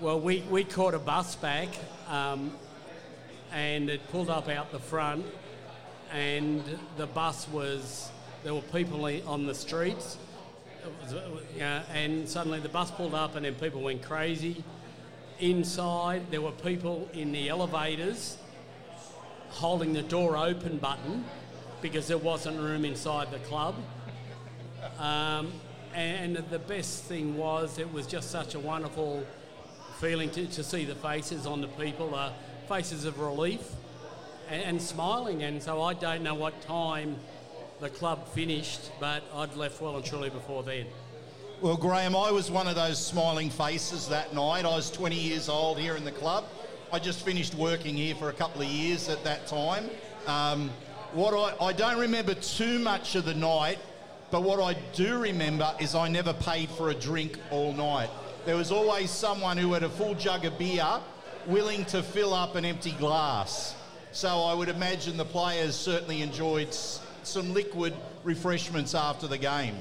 Well, 0.01 0.21
we, 0.21 0.45
we 0.49 0.63
caught 0.63 0.95
a 0.95 1.01
bus 1.01 1.35
back, 1.35 1.69
um, 2.09 2.53
and 3.53 3.91
it 3.91 4.09
pulled 4.13 4.31
up 4.31 4.49
out 4.49 4.71
the 4.71 4.79
front, 4.79 5.27
and 6.13 6.63
the 6.97 7.09
bus 7.09 7.49
was 7.49 8.11
there 8.45 8.55
were 8.55 8.61
people 8.61 9.05
on 9.27 9.47
the 9.47 9.55
streets, 9.55 10.17
was, 11.03 11.15
uh, 11.15 11.83
and 11.93 12.29
suddenly 12.29 12.61
the 12.61 12.69
bus 12.69 12.93
pulled 12.93 13.15
up, 13.15 13.35
and 13.35 13.45
then 13.45 13.57
people 13.57 13.83
went 13.83 14.01
crazy. 14.01 14.63
Inside, 15.41 16.31
there 16.31 16.41
were 16.41 16.53
people 16.53 17.09
in 17.13 17.33
the 17.33 17.49
elevators 17.49 18.39
holding 19.49 19.93
the 19.93 20.03
door 20.03 20.37
open 20.37 20.79
button 20.79 21.25
because 21.83 22.09
there 22.09 22.19
wasn't 22.19 22.59
room 22.59 22.85
inside 22.85 23.31
the 23.31 23.39
club. 23.41 23.75
Um, 24.99 25.53
and 25.95 26.37
the 26.37 26.59
best 26.59 27.05
thing 27.05 27.37
was, 27.37 27.79
it 27.79 27.93
was 27.93 28.07
just 28.07 28.31
such 28.31 28.55
a 28.55 28.61
wonderful 28.61 29.27
feeling 29.99 30.31
to, 30.31 30.47
to 30.47 30.63
see 30.63 30.85
the 30.85 30.95
faces 30.95 31.47
on 31.47 31.61
the 31.61 31.69
people, 31.69 32.15
uh, 32.15 32.33
faces 32.69 33.05
of 33.05 33.19
relief 33.19 33.61
and, 34.49 34.63
and 34.63 34.83
smiling. 34.83 35.43
And 35.43 35.63
so 35.63 35.83
I 35.83 35.95
don't 35.95 36.23
know 36.23 36.35
what 36.35 36.61
time 36.63 37.17
the 37.81 37.91
club 37.91 38.29
finished, 38.29 38.91
but 39.01 39.23
I'd 39.35 39.57
left 39.57 39.81
well 39.81 39.97
and 39.97 40.05
truly 40.05 40.31
before 40.31 40.63
then. 40.63 40.87
Well, 41.61 41.77
Graham, 41.77 42.17
I 42.17 42.31
was 42.31 42.51
one 42.51 42.69
of 42.69 42.75
those 42.75 43.05
smiling 43.05 43.51
faces 43.51 44.09
that 44.09 44.35
night. 44.35 44.65
I 44.65 44.75
was 44.75 44.91
20 44.91 45.15
years 45.15 45.49
old 45.49 45.79
here 45.79 45.97
in 45.97 46.05
the 46.05 46.13
club. 46.13 46.45
I 46.93 46.99
just 46.99 47.25
finished 47.25 47.55
working 47.55 47.95
here 47.95 48.15
for 48.15 48.31
a 48.31 48.33
couple 48.33 48.63
of 48.63 48.69
years 48.69 49.09
at 49.09 49.23
that 49.25 49.47
time. 49.47 49.91
Um, 50.27 50.71
what 51.13 51.35
I, 51.35 51.67
I 51.67 51.73
don't 51.73 51.99
remember 51.99 52.35
too 52.35 52.79
much 52.79 53.15
of 53.15 53.25
the 53.25 53.35
night, 53.35 53.79
but 54.31 54.43
what 54.43 54.61
I 54.61 54.79
do 54.95 55.19
remember 55.19 55.73
is 55.81 55.95
I 55.95 56.09
never 56.09 56.33
paid 56.33 56.69
for 56.71 56.91
a 56.91 56.95
drink 56.95 57.39
all 57.51 57.73
night. 57.73 58.11
There 58.47 58.57
was 58.57 58.71
always 58.73 59.11
someone 59.11 59.57
who 59.59 59.73
had 59.73 59.83
a 59.83 59.89
full 59.89 60.15
jug 60.15 60.45
of 60.45 60.59
beer 60.59 60.87
willing 61.47 61.85
to 61.87 62.03
fill 62.03 62.33
up 62.35 62.55
an 62.55 62.65
empty 62.65 62.93
glass. 62.93 63.75
So 64.13 64.29
I 64.29 64.55
would 64.55 64.69
imagine 64.69 65.17
the 65.17 65.25
players 65.25 65.75
certainly 65.77 66.23
enjoyed 66.23 66.69
s- 66.69 67.01
some 67.23 67.53
liquid 67.55 67.95
refreshments 68.25 68.95
after 68.95 69.27
the 69.27 69.39
game. 69.39 69.77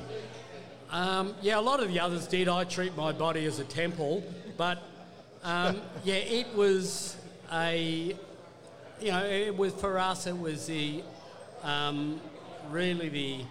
Um, 0.91 1.35
yeah, 1.41 1.59
a 1.59 1.61
lot 1.61 1.81
of 1.81 1.89
the 1.89 1.99
others 1.99 2.27
did. 2.27 2.47
I 2.49 2.63
treat 2.63 2.95
my 2.95 3.11
body 3.11 3.45
as 3.45 3.59
a 3.59 3.63
temple, 3.63 4.23
but 4.57 4.81
um, 5.43 5.81
yeah, 6.03 6.15
it 6.15 6.53
was 6.55 7.15
a, 7.51 8.15
you 8.99 9.11
know, 9.11 9.23
it 9.25 9.55
was 9.55 9.73
for 9.73 9.97
us. 9.99 10.27
It 10.27 10.37
was 10.37 10.65
the 10.67 11.03
um, 11.63 12.19
really 12.69 13.09
the 13.09 13.41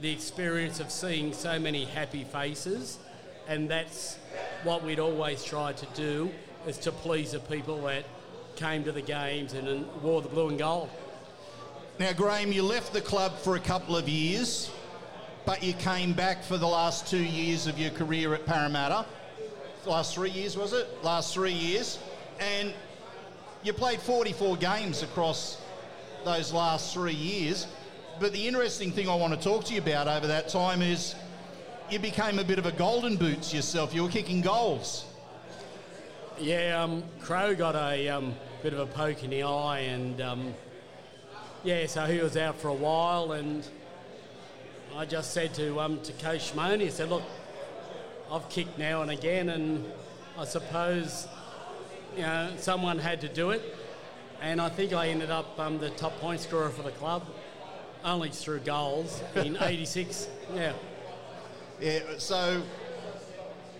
the 0.00 0.10
experience 0.10 0.80
of 0.80 0.90
seeing 0.90 1.32
so 1.32 1.60
many 1.60 1.84
happy 1.84 2.24
faces, 2.24 2.98
and 3.46 3.70
that's 3.70 4.18
what 4.64 4.82
we'd 4.82 4.98
always 4.98 5.44
tried 5.44 5.76
to 5.76 5.86
do 5.94 6.28
is 6.66 6.76
to 6.78 6.90
please 6.90 7.32
the 7.32 7.38
people 7.38 7.82
that 7.82 8.04
came 8.56 8.82
to 8.82 8.90
the 8.90 9.00
games 9.00 9.52
and, 9.52 9.68
and 9.68 10.02
wore 10.02 10.20
the 10.20 10.28
blue 10.28 10.48
and 10.48 10.58
gold. 10.58 10.90
Now, 12.00 12.12
Graham, 12.12 12.50
you 12.50 12.64
left 12.64 12.92
the 12.92 13.00
club 13.00 13.38
for 13.38 13.54
a 13.54 13.60
couple 13.60 13.96
of 13.96 14.08
years, 14.08 14.72
but 15.46 15.62
you 15.62 15.72
came 15.72 16.12
back 16.12 16.42
for 16.42 16.56
the 16.56 16.66
last 16.66 17.06
two 17.06 17.22
years 17.22 17.68
of 17.68 17.78
your 17.78 17.90
career 17.90 18.34
at 18.34 18.44
Parramatta. 18.44 19.06
Last 19.86 20.14
three 20.14 20.30
years, 20.30 20.56
was 20.56 20.72
it? 20.72 20.88
Last 21.04 21.32
three 21.32 21.52
years. 21.52 22.00
And 22.40 22.72
you 23.62 23.72
played 23.72 24.00
44 24.00 24.56
games 24.56 25.02
across 25.04 25.61
those 26.24 26.52
last 26.52 26.92
three 26.92 27.14
years. 27.14 27.66
But 28.20 28.32
the 28.32 28.46
interesting 28.46 28.92
thing 28.92 29.08
I 29.08 29.14
want 29.14 29.34
to 29.34 29.40
talk 29.40 29.64
to 29.64 29.74
you 29.74 29.80
about 29.80 30.08
over 30.08 30.26
that 30.26 30.48
time 30.48 30.82
is 30.82 31.14
you 31.90 31.98
became 31.98 32.38
a 32.38 32.44
bit 32.44 32.58
of 32.58 32.66
a 32.66 32.72
golden 32.72 33.16
boots 33.16 33.52
yourself. 33.52 33.94
You 33.94 34.04
were 34.04 34.08
kicking 34.08 34.40
goals. 34.40 35.04
Yeah, 36.38 36.82
um, 36.82 37.04
Crow 37.20 37.54
got 37.54 37.74
a 37.74 38.08
um, 38.08 38.34
bit 38.62 38.72
of 38.72 38.78
a 38.78 38.86
poke 38.86 39.22
in 39.22 39.30
the 39.30 39.42
eye, 39.42 39.80
and 39.80 40.20
um, 40.20 40.54
yeah, 41.62 41.86
so 41.86 42.06
he 42.06 42.18
was 42.18 42.36
out 42.36 42.58
for 42.58 42.68
a 42.68 42.74
while, 42.74 43.32
and 43.32 43.66
I 44.96 45.04
just 45.04 45.32
said 45.32 45.54
to 45.54 45.80
um, 45.80 46.00
to 46.00 46.12
Coach 46.14 46.54
Monie, 46.54 46.86
I 46.86 46.88
said, 46.88 47.10
look, 47.10 47.22
I've 48.30 48.48
kicked 48.48 48.78
now 48.78 49.02
and 49.02 49.10
again, 49.10 49.50
and 49.50 49.84
I 50.38 50.44
suppose 50.44 51.28
you 52.16 52.22
know 52.22 52.50
someone 52.56 52.98
had 52.98 53.20
to 53.20 53.28
do 53.28 53.50
it, 53.50 53.62
and 54.42 54.60
I 54.60 54.68
think 54.68 54.92
I 54.92 55.08
ended 55.08 55.30
up 55.30 55.58
um, 55.58 55.78
the 55.78 55.90
top 55.90 56.18
point 56.18 56.40
scorer 56.40 56.68
for 56.68 56.82
the 56.82 56.90
club, 56.90 57.24
only 58.04 58.28
through 58.28 58.60
goals 58.60 59.22
in 59.36 59.56
'86. 59.62 60.28
Yeah. 60.52 60.72
Yeah, 61.80 62.00
so 62.18 62.62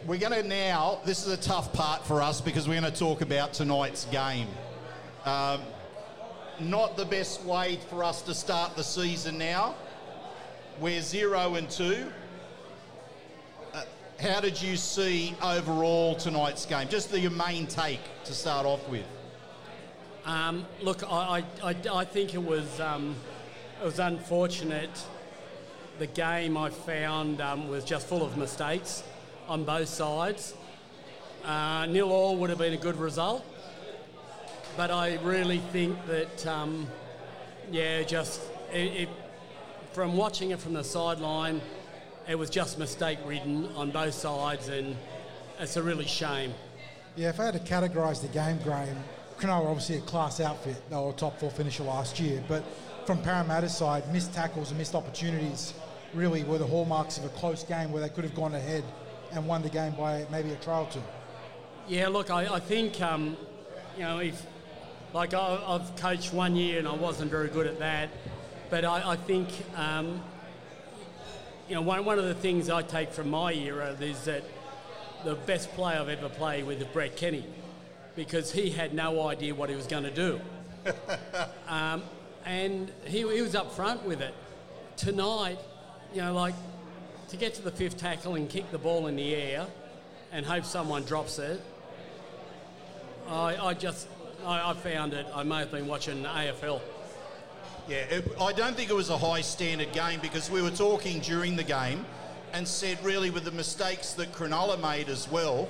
we're 0.06 0.18
going 0.18 0.32
to 0.32 0.42
now, 0.42 1.00
this 1.04 1.24
is 1.24 1.32
a 1.32 1.36
tough 1.36 1.72
part 1.72 2.04
for 2.04 2.20
us 2.20 2.40
because 2.40 2.66
we're 2.66 2.80
going 2.80 2.92
to 2.92 2.98
talk 2.98 3.20
about 3.20 3.52
tonight's 3.52 4.06
game. 4.06 4.48
Um, 5.24 5.60
not 6.58 6.96
the 6.96 7.04
best 7.04 7.44
way 7.44 7.78
for 7.88 8.02
us 8.02 8.22
to 8.22 8.34
start 8.34 8.74
the 8.74 8.82
season 8.82 9.38
now. 9.38 9.74
We're 10.80 11.00
zero 11.00 11.54
and 11.54 11.70
two. 11.70 12.10
Uh, 13.72 13.84
how 14.20 14.40
did 14.40 14.60
you 14.60 14.76
see 14.76 15.36
overall 15.42 16.16
tonight's 16.16 16.66
game? 16.66 16.88
Just 16.88 17.12
the, 17.12 17.20
your 17.20 17.30
main 17.30 17.66
take 17.66 18.00
to 18.24 18.34
start 18.34 18.66
off 18.66 18.88
with. 18.88 19.06
Um, 20.24 20.66
look, 20.80 21.02
I, 21.02 21.42
I, 21.64 21.74
I, 21.92 22.04
think 22.04 22.34
it 22.34 22.42
was 22.42 22.80
um, 22.80 23.16
it 23.80 23.84
was 23.84 23.98
unfortunate. 23.98 24.90
The 25.98 26.06
game 26.06 26.56
I 26.56 26.70
found 26.70 27.40
um, 27.40 27.68
was 27.68 27.84
just 27.84 28.06
full 28.06 28.24
of 28.24 28.36
mistakes 28.36 29.02
on 29.48 29.64
both 29.64 29.88
sides. 29.88 30.54
Uh, 31.44 31.86
nil 31.86 32.12
all 32.12 32.36
would 32.36 32.50
have 32.50 32.58
been 32.60 32.72
a 32.72 32.76
good 32.76 32.96
result, 32.96 33.44
but 34.76 34.92
I 34.92 35.16
really 35.24 35.58
think 35.58 35.96
that 36.06 36.46
um, 36.46 36.86
yeah, 37.72 38.02
just 38.02 38.42
it, 38.72 39.02
it, 39.02 39.08
from 39.92 40.16
watching 40.16 40.52
it 40.52 40.60
from 40.60 40.74
the 40.74 40.84
sideline, 40.84 41.60
it 42.28 42.36
was 42.36 42.48
just 42.48 42.78
mistake 42.78 43.18
ridden 43.26 43.68
on 43.74 43.90
both 43.90 44.14
sides, 44.14 44.68
and 44.68 44.96
it's 45.58 45.76
a 45.76 45.82
really 45.82 46.06
shame. 46.06 46.54
Yeah, 47.16 47.30
if 47.30 47.40
I 47.40 47.46
had 47.46 47.54
to 47.54 47.60
categorise 47.60 48.22
the 48.22 48.28
game, 48.28 48.58
Graham, 48.62 48.96
Cronulla 49.38 49.66
obviously 49.66 49.96
a 49.96 50.00
class 50.00 50.40
outfit. 50.40 50.76
They 50.90 50.96
were 50.96 51.10
a 51.10 51.12
top 51.12 51.38
four 51.38 51.50
finisher 51.50 51.82
last 51.82 52.20
year. 52.20 52.42
But 52.48 52.64
from 53.06 53.22
Parramatta's 53.22 53.76
side, 53.76 54.10
missed 54.12 54.32
tackles 54.32 54.70
and 54.70 54.78
missed 54.78 54.94
opportunities 54.94 55.74
really 56.14 56.44
were 56.44 56.58
the 56.58 56.66
hallmarks 56.66 57.18
of 57.18 57.24
a 57.24 57.28
close 57.30 57.64
game 57.64 57.90
where 57.92 58.02
they 58.02 58.08
could 58.08 58.24
have 58.24 58.34
gone 58.34 58.54
ahead 58.54 58.84
and 59.32 59.46
won 59.46 59.62
the 59.62 59.70
game 59.70 59.92
by 59.92 60.26
maybe 60.30 60.50
a 60.50 60.56
try 60.56 60.78
or 60.78 60.88
two. 60.90 61.02
Yeah, 61.88 62.08
look, 62.08 62.30
I, 62.30 62.54
I 62.54 62.60
think, 62.60 63.00
um, 63.00 63.36
you 63.96 64.02
know, 64.02 64.18
if, 64.18 64.40
like, 65.12 65.34
I, 65.34 65.60
I've 65.66 65.96
coached 65.96 66.32
one 66.32 66.54
year 66.54 66.78
and 66.78 66.86
I 66.86 66.94
wasn't 66.94 67.30
very 67.30 67.48
good 67.48 67.66
at 67.66 67.78
that, 67.80 68.10
but 68.70 68.84
I, 68.84 69.12
I 69.12 69.16
think, 69.16 69.48
um, 69.76 70.22
you 71.68 71.74
know, 71.74 71.82
one, 71.82 72.04
one 72.04 72.18
of 72.18 72.26
the 72.26 72.34
things 72.34 72.70
I 72.70 72.82
take 72.82 73.12
from 73.12 73.30
my 73.30 73.52
era 73.52 73.96
is 74.00 74.24
that 74.26 74.44
the 75.24 75.34
best 75.34 75.72
player 75.72 75.98
I've 75.98 76.08
ever 76.08 76.28
played 76.28 76.66
with 76.66 76.80
is 76.80 76.86
Brett 76.88 77.16
Kenny 77.16 77.44
because 78.14 78.52
he 78.52 78.70
had 78.70 78.94
no 78.94 79.28
idea 79.28 79.54
what 79.54 79.70
he 79.70 79.76
was 79.76 79.86
going 79.86 80.04
to 80.04 80.10
do. 80.10 80.40
um, 81.68 82.02
and 82.44 82.90
he, 83.04 83.18
he 83.18 83.42
was 83.42 83.54
up 83.54 83.72
front 83.72 84.04
with 84.04 84.20
it. 84.20 84.34
Tonight, 84.96 85.58
you 86.12 86.20
know, 86.20 86.34
like 86.34 86.54
to 87.28 87.36
get 87.36 87.54
to 87.54 87.62
the 87.62 87.70
fifth 87.70 87.96
tackle 87.96 88.34
and 88.34 88.48
kick 88.48 88.70
the 88.70 88.78
ball 88.78 89.06
in 89.06 89.16
the 89.16 89.34
air 89.34 89.66
and 90.32 90.44
hope 90.44 90.64
someone 90.64 91.04
drops 91.04 91.38
it, 91.38 91.60
I, 93.28 93.56
I 93.56 93.74
just, 93.74 94.08
I, 94.44 94.70
I 94.70 94.74
found 94.74 95.14
it, 95.14 95.26
I 95.34 95.42
may 95.42 95.60
have 95.60 95.70
been 95.70 95.86
watching 95.86 96.24
AFL. 96.24 96.80
Yeah, 97.88 97.96
it, 97.96 98.32
I 98.40 98.52
don't 98.52 98.76
think 98.76 98.90
it 98.90 98.94
was 98.94 99.10
a 99.10 99.18
high 99.18 99.40
standard 99.40 99.92
game 99.92 100.20
because 100.20 100.50
we 100.50 100.62
were 100.62 100.70
talking 100.70 101.20
during 101.20 101.56
the 101.56 101.64
game 101.64 102.04
and 102.52 102.66
said 102.66 103.02
really 103.04 103.30
with 103.30 103.44
the 103.44 103.50
mistakes 103.50 104.12
that 104.14 104.32
Cronulla 104.32 104.80
made 104.80 105.08
as 105.08 105.28
well, 105.30 105.68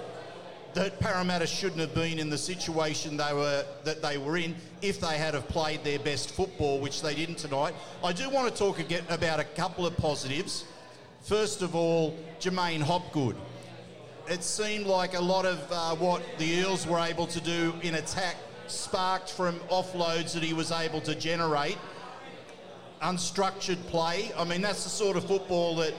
that 0.75 0.99
Parramatta 1.01 1.47
shouldn't 1.47 1.81
have 1.81 1.95
been 1.95 2.19
in 2.19 2.31
the 2.31 2.39
situation 2.39 3.17
they 3.17 3.33
were 3.33 3.65
that 3.85 4.01
they 4.01 4.19
were 4.19 4.37
in 4.37 4.55
if 4.81 5.01
they 5.01 5.19
had 5.19 5.35
have 5.35 5.49
played 5.49 5.85
their 5.85 5.99
best 5.99 6.31
football, 6.31 6.81
which 6.81 7.03
they 7.03 7.15
didn't 7.15 7.39
tonight. 7.39 7.75
I 8.03 8.13
do 8.13 8.29
want 8.31 8.53
to 8.53 8.59
talk 8.59 8.81
about 9.11 9.41
a 9.41 9.45
couple 9.45 9.87
of 9.87 9.97
positives. 9.97 10.65
First 11.23 11.63
of 11.63 11.75
all, 11.75 12.17
J'maine 12.41 12.81
Hopgood. 12.81 13.37
It 14.29 14.43
seemed 14.43 14.87
like 14.87 15.15
a 15.15 15.21
lot 15.21 15.45
of 15.45 15.59
uh, 15.71 15.95
what 15.97 16.23
the 16.39 16.47
Eels 16.47 16.87
were 16.87 16.99
able 16.99 17.27
to 17.27 17.41
do 17.41 17.75
in 17.83 17.97
attack 17.97 18.37
sparked 18.67 19.31
from 19.31 19.59
offloads 19.71 20.33
that 20.35 20.43
he 20.43 20.55
was 20.55 20.73
able 20.73 21.01
to 21.03 21.15
generate. 21.15 21.77
Unstructured 23.03 23.85
play. 23.87 24.31
I 24.37 24.45
mean, 24.45 24.63
that's 24.63 24.85
the 24.85 24.91
sort 24.91 25.17
of 25.17 25.27
football 25.27 25.77
that 25.77 25.93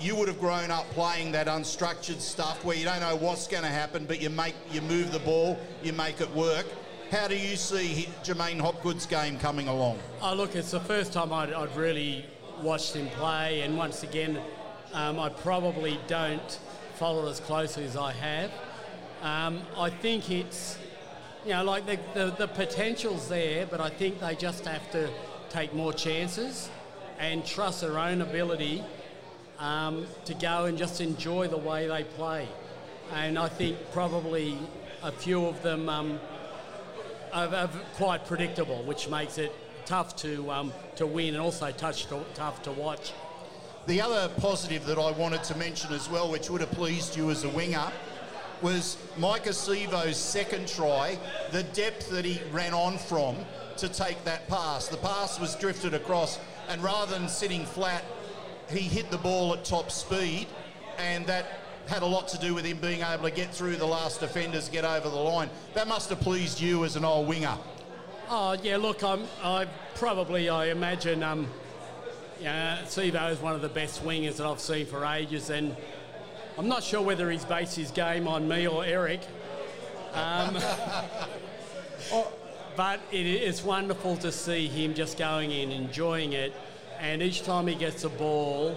you 0.00 0.16
would 0.16 0.28
have 0.28 0.40
grown 0.40 0.70
up 0.70 0.88
playing 0.90 1.32
that 1.32 1.46
unstructured 1.46 2.20
stuff 2.20 2.64
where 2.64 2.76
you 2.76 2.84
don't 2.84 3.00
know 3.00 3.16
what's 3.16 3.46
going 3.46 3.62
to 3.62 3.68
happen, 3.68 4.04
but 4.06 4.20
you 4.20 4.30
make 4.30 4.54
you 4.72 4.80
move 4.82 5.12
the 5.12 5.18
ball, 5.20 5.58
you 5.82 5.92
make 5.92 6.20
it 6.20 6.30
work. 6.30 6.66
How 7.10 7.28
do 7.28 7.36
you 7.36 7.56
see 7.56 8.08
J'maine 8.24 8.60
Hopgood's 8.60 9.06
game 9.06 9.38
coming 9.38 9.68
along? 9.68 9.98
Oh, 10.20 10.34
look, 10.34 10.56
it's 10.56 10.72
the 10.72 10.80
first 10.80 11.12
time 11.12 11.32
I'd, 11.32 11.52
I'd 11.52 11.76
really 11.76 12.24
watched 12.60 12.94
him 12.94 13.08
play, 13.10 13.60
and 13.60 13.76
once 13.76 14.02
again, 14.02 14.38
um, 14.92 15.18
I 15.18 15.28
probably 15.28 15.98
don't 16.06 16.58
follow 16.96 17.28
as 17.28 17.40
closely 17.40 17.84
as 17.84 17.96
I 17.96 18.12
have. 18.12 18.50
Um, 19.22 19.62
I 19.76 19.90
think 19.90 20.30
it's, 20.30 20.78
you 21.44 21.52
know, 21.52 21.64
like 21.64 21.86
the, 21.86 21.98
the, 22.14 22.30
the 22.30 22.48
potential's 22.48 23.28
there, 23.28 23.66
but 23.66 23.80
I 23.80 23.90
think 23.90 24.20
they 24.20 24.34
just 24.34 24.64
have 24.64 24.90
to 24.92 25.08
take 25.50 25.74
more 25.74 25.92
chances 25.92 26.68
and 27.18 27.44
trust 27.44 27.80
their 27.80 27.98
own 27.98 28.22
ability 28.22 28.82
um, 29.58 30.06
to 30.24 30.34
go 30.34 30.64
and 30.66 30.76
just 30.76 31.00
enjoy 31.00 31.48
the 31.48 31.56
way 31.56 31.86
they 31.86 32.04
play. 32.04 32.48
And 33.12 33.38
I 33.38 33.48
think 33.48 33.78
probably 33.92 34.58
a 35.02 35.12
few 35.12 35.46
of 35.46 35.62
them 35.62 35.88
um, 35.88 36.20
are, 37.32 37.48
are, 37.48 37.68
quite 37.96 38.26
predictable, 38.26 38.82
which 38.84 39.08
makes 39.08 39.38
it 39.38 39.52
tough 39.84 40.16
to 40.16 40.50
um, 40.50 40.72
to 40.96 41.06
win 41.06 41.34
and 41.34 41.42
also 41.42 41.70
touch 41.70 42.06
to, 42.06 42.24
tough 42.34 42.62
to 42.62 42.72
watch. 42.72 43.12
The 43.86 44.00
other 44.00 44.30
positive 44.38 44.86
that 44.86 44.98
I 44.98 45.10
wanted 45.10 45.44
to 45.44 45.56
mention 45.56 45.92
as 45.92 46.08
well, 46.08 46.30
which 46.30 46.48
would 46.48 46.62
have 46.62 46.70
pleased 46.70 47.16
you 47.16 47.30
as 47.30 47.44
a 47.44 47.50
winger, 47.50 47.92
was 48.62 48.96
Maika 49.18 49.50
Sivo's 49.50 50.16
second 50.16 50.66
try, 50.66 51.18
the 51.52 51.64
depth 51.64 52.08
that 52.10 52.24
he 52.24 52.40
ran 52.50 52.72
on 52.72 52.96
from 52.96 53.36
to 53.76 53.88
take 53.88 54.24
that 54.24 54.48
pass. 54.48 54.88
The 54.88 54.96
pass 54.96 55.38
was 55.38 55.54
drifted 55.56 55.92
across, 55.92 56.38
and 56.68 56.82
rather 56.82 57.18
than 57.18 57.28
sitting 57.28 57.66
flat, 57.66 58.02
he 58.70 58.80
hit 58.80 59.10
the 59.10 59.18
ball 59.18 59.52
at 59.54 59.64
top 59.64 59.90
speed, 59.90 60.46
and 60.98 61.26
that 61.26 61.60
had 61.86 62.02
a 62.02 62.06
lot 62.06 62.28
to 62.28 62.38
do 62.38 62.54
with 62.54 62.64
him 62.64 62.78
being 62.78 63.02
able 63.02 63.24
to 63.24 63.30
get 63.30 63.52
through 63.52 63.76
the 63.76 63.86
last 63.86 64.20
defenders, 64.20 64.68
get 64.68 64.84
over 64.84 65.08
the 65.08 65.16
line. 65.16 65.50
That 65.74 65.86
must 65.86 66.08
have 66.10 66.20
pleased 66.20 66.60
you 66.60 66.84
as 66.84 66.96
an 66.96 67.04
old 67.04 67.28
winger. 67.28 67.56
Oh 68.30 68.56
yeah, 68.62 68.78
look, 68.78 69.04
I'm, 69.04 69.24
I 69.42 69.66
probably 69.96 70.48
I 70.48 70.66
imagine 70.66 71.22
um, 71.22 71.46
yeah, 72.40 72.78
Sivo 72.84 73.30
is 73.30 73.38
one 73.38 73.54
of 73.54 73.62
the 73.62 73.68
best 73.68 74.02
wingers 74.04 74.36
that 74.36 74.46
I've 74.46 74.60
seen 74.60 74.86
for 74.86 75.04
ages, 75.04 75.50
and 75.50 75.76
I'm 76.56 76.68
not 76.68 76.82
sure 76.82 77.02
whether 77.02 77.30
he's 77.30 77.44
based 77.44 77.76
his 77.76 77.90
game 77.90 78.26
on 78.26 78.48
me 78.48 78.66
or 78.66 78.84
Eric. 78.84 79.20
Um, 80.14 80.56
oh, 82.12 82.32
but 82.76 83.00
it 83.12 83.26
is 83.26 83.62
wonderful 83.62 84.16
to 84.18 84.32
see 84.32 84.68
him 84.68 84.94
just 84.94 85.18
going 85.18 85.50
in, 85.50 85.70
enjoying 85.70 86.32
it, 86.32 86.52
and 87.00 87.22
each 87.22 87.42
time 87.42 87.66
he 87.66 87.74
gets 87.74 88.04
a 88.04 88.08
ball, 88.08 88.76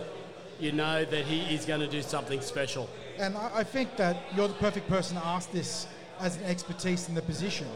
you 0.60 0.72
know 0.72 1.06
that 1.06 1.26
he 1.26 1.54
is 1.54 1.66
going 1.66 1.80
to 1.80 1.88
do 1.88 2.02
something 2.02 2.42
special. 2.42 2.90
And 3.18 3.38
I 3.38 3.64
think 3.64 3.96
that 3.98 4.18
you're 4.36 4.48
the 4.48 4.54
perfect 4.56 4.88
person 4.88 5.18
to 5.18 5.26
ask 5.26 5.52
this 5.52 5.88
as 6.20 6.38
an 6.38 6.44
expertise 6.46 7.10
in 7.10 7.16
the 7.16 7.22
position. 7.22 7.68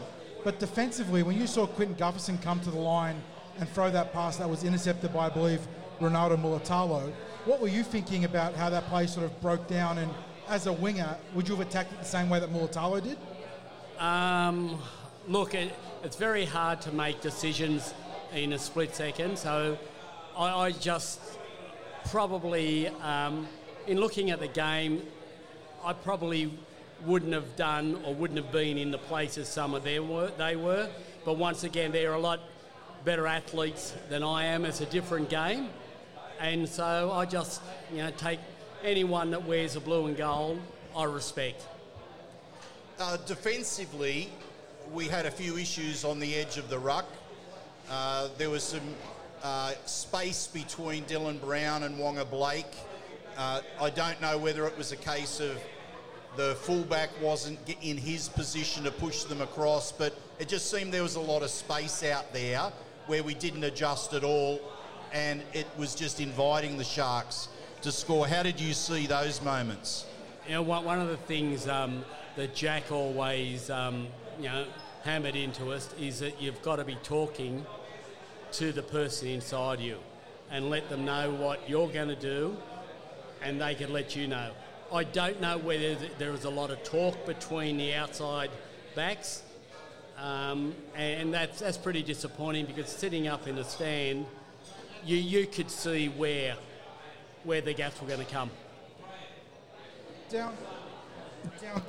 But 0.44 0.58
defensively, 0.58 1.22
when 1.22 1.38
you 1.38 1.46
saw 1.46 1.66
Clinton 1.66 1.96
Gutherson 1.96 2.40
come 2.42 2.60
to 2.60 2.70
the 2.70 2.78
line 2.78 3.22
and 3.58 3.68
throw 3.68 3.90
that 3.90 4.12
pass 4.12 4.36
that 4.38 4.48
was 4.48 4.64
intercepted 4.64 5.12
by, 5.12 5.26
I 5.26 5.28
believe, 5.28 5.60
Ronaldo 6.00 6.40
Mulitalo, 6.40 7.12
what 7.44 7.60
were 7.60 7.68
you 7.68 7.82
thinking 7.82 8.24
about 8.24 8.54
how 8.54 8.70
that 8.70 8.84
play 8.86 9.06
sort 9.06 9.26
of 9.26 9.40
broke 9.40 9.68
down? 9.68 9.98
And 9.98 10.10
as 10.48 10.66
a 10.66 10.72
winger, 10.72 11.16
would 11.34 11.48
you 11.48 11.56
have 11.56 11.66
attacked 11.66 11.92
it 11.92 11.98
the 11.98 12.04
same 12.04 12.28
way 12.28 12.40
that 12.40 12.52
Mulitalo 12.52 13.02
did? 13.02 13.18
Um, 13.98 14.80
look, 15.28 15.54
it, 15.54 15.72
it's 16.02 16.16
very 16.16 16.44
hard 16.44 16.80
to 16.82 16.92
make 16.92 17.20
decisions 17.20 17.94
in 18.34 18.52
a 18.52 18.58
split 18.58 18.94
second. 18.94 19.38
So 19.38 19.78
I, 20.36 20.66
I 20.66 20.72
just 20.72 21.20
probably, 22.10 22.88
um, 22.88 23.46
in 23.86 23.98
looking 23.98 24.30
at 24.30 24.40
the 24.40 24.48
game, 24.48 25.02
I 25.84 25.92
probably 25.92 26.52
wouldn't 27.04 27.32
have 27.32 27.56
done 27.56 28.00
or 28.04 28.14
wouldn't 28.14 28.38
have 28.38 28.52
been 28.52 28.78
in 28.78 28.90
the 28.90 28.98
places 28.98 29.48
some 29.48 29.74
of 29.74 29.84
them 29.84 30.08
were, 30.08 30.30
they 30.38 30.56
were. 30.56 30.88
But 31.24 31.36
once 31.36 31.64
again, 31.64 31.92
they're 31.92 32.14
a 32.14 32.20
lot 32.20 32.40
better 33.04 33.26
athletes 33.26 33.94
than 34.08 34.22
I 34.22 34.44
am. 34.44 34.64
It's 34.64 34.80
a 34.80 34.86
different 34.86 35.28
game. 35.28 35.68
And 36.40 36.68
so 36.68 37.12
I 37.12 37.24
just, 37.24 37.60
you 37.90 37.98
know, 37.98 38.10
take 38.16 38.40
anyone 38.82 39.30
that 39.30 39.44
wears 39.44 39.76
a 39.76 39.80
blue 39.80 40.06
and 40.06 40.16
gold, 40.16 40.60
I 40.96 41.04
respect. 41.04 41.66
Uh, 42.98 43.16
defensively, 43.26 44.30
we 44.92 45.06
had 45.06 45.26
a 45.26 45.30
few 45.30 45.56
issues 45.56 46.04
on 46.04 46.20
the 46.20 46.34
edge 46.34 46.58
of 46.58 46.68
the 46.68 46.78
ruck. 46.78 47.06
Uh, 47.90 48.28
there 48.38 48.50
was 48.50 48.62
some 48.62 48.80
uh, 49.42 49.72
space 49.86 50.46
between 50.46 51.04
Dylan 51.04 51.40
Brown 51.40 51.82
and 51.82 51.98
Waqa 51.98 52.28
Blake. 52.30 52.74
Uh, 53.36 53.60
I 53.80 53.90
don't 53.90 54.20
know 54.20 54.38
whether 54.38 54.66
it 54.66 54.76
was 54.76 54.92
a 54.92 54.96
case 54.96 55.40
of 55.40 55.58
the 56.36 56.54
fullback 56.56 57.10
wasn't 57.20 57.58
in 57.82 57.96
his 57.96 58.28
position 58.28 58.84
to 58.84 58.90
push 58.90 59.24
them 59.24 59.40
across, 59.40 59.92
but 59.92 60.16
it 60.38 60.48
just 60.48 60.70
seemed 60.70 60.92
there 60.92 61.02
was 61.02 61.16
a 61.16 61.20
lot 61.20 61.42
of 61.42 61.50
space 61.50 62.02
out 62.02 62.32
there 62.32 62.72
where 63.06 63.22
we 63.22 63.34
didn't 63.34 63.64
adjust 63.64 64.14
at 64.14 64.24
all, 64.24 64.60
and 65.12 65.42
it 65.52 65.66
was 65.76 65.94
just 65.94 66.20
inviting 66.20 66.78
the 66.78 66.84
Sharks 66.84 67.48
to 67.82 67.92
score. 67.92 68.26
How 68.26 68.42
did 68.42 68.60
you 68.60 68.72
see 68.72 69.06
those 69.06 69.42
moments? 69.42 70.06
You 70.46 70.54
know, 70.54 70.62
one 70.62 71.00
of 71.00 71.08
the 71.08 71.16
things 71.16 71.68
um, 71.68 72.04
that 72.36 72.54
Jack 72.54 72.90
always, 72.90 73.70
um, 73.70 74.06
you 74.38 74.44
know, 74.44 74.66
hammered 75.04 75.36
into 75.36 75.72
us 75.72 75.92
is 76.00 76.20
that 76.20 76.40
you've 76.40 76.62
got 76.62 76.76
to 76.76 76.84
be 76.84 76.96
talking 77.02 77.66
to 78.52 78.72
the 78.72 78.82
person 78.82 79.28
inside 79.28 79.80
you 79.80 79.98
and 80.50 80.68
let 80.68 80.88
them 80.90 81.04
know 81.04 81.32
what 81.32 81.68
you're 81.68 81.88
going 81.88 82.08
to 82.08 82.16
do, 82.16 82.56
and 83.42 83.60
they 83.60 83.74
can 83.74 83.92
let 83.92 84.14
you 84.14 84.28
know. 84.28 84.50
I 84.92 85.04
don't 85.04 85.40
know 85.40 85.56
whether 85.56 85.94
there 86.18 86.30
was 86.30 86.44
a 86.44 86.50
lot 86.50 86.70
of 86.70 86.84
talk 86.84 87.24
between 87.24 87.78
the 87.78 87.94
outside 87.94 88.50
backs, 88.94 89.42
um, 90.18 90.74
and 90.94 91.32
that's, 91.32 91.60
that's 91.60 91.78
pretty 91.78 92.02
disappointing 92.02 92.66
because 92.66 92.88
sitting 92.88 93.26
up 93.26 93.48
in 93.48 93.56
the 93.56 93.64
stand, 93.64 94.26
you, 95.04 95.16
you 95.16 95.46
could 95.46 95.70
see 95.70 96.08
where, 96.08 96.54
where 97.44 97.62
the 97.62 97.72
gaps 97.72 98.00
were 98.02 98.06
going 98.06 98.24
to 98.24 98.30
come. 98.30 98.50
Down, 100.28 100.54
down. 101.60 101.82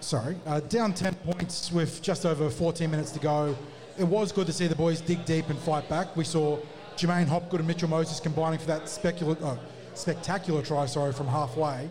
Sorry, 0.00 0.36
uh, 0.46 0.60
down 0.60 0.92
10 0.92 1.14
points 1.14 1.70
with 1.70 2.02
just 2.02 2.26
over 2.26 2.50
14 2.50 2.90
minutes 2.90 3.12
to 3.12 3.20
go. 3.20 3.56
It 4.00 4.08
was 4.08 4.32
good 4.32 4.46
to 4.46 4.52
see 4.54 4.66
the 4.66 4.74
boys 4.74 5.02
dig 5.02 5.26
deep 5.26 5.50
and 5.50 5.58
fight 5.58 5.86
back. 5.90 6.16
We 6.16 6.24
saw 6.24 6.58
J'maine 6.96 7.26
Hopgood 7.26 7.60
and 7.60 7.68
Mitchell 7.68 7.90
Moses 7.90 8.18
combining 8.18 8.58
for 8.58 8.64
that 8.68 8.84
specular, 8.84 9.36
oh, 9.42 9.58
spectacular 9.92 10.62
try, 10.62 10.86
sorry, 10.86 11.12
from 11.12 11.26
halfway. 11.26 11.90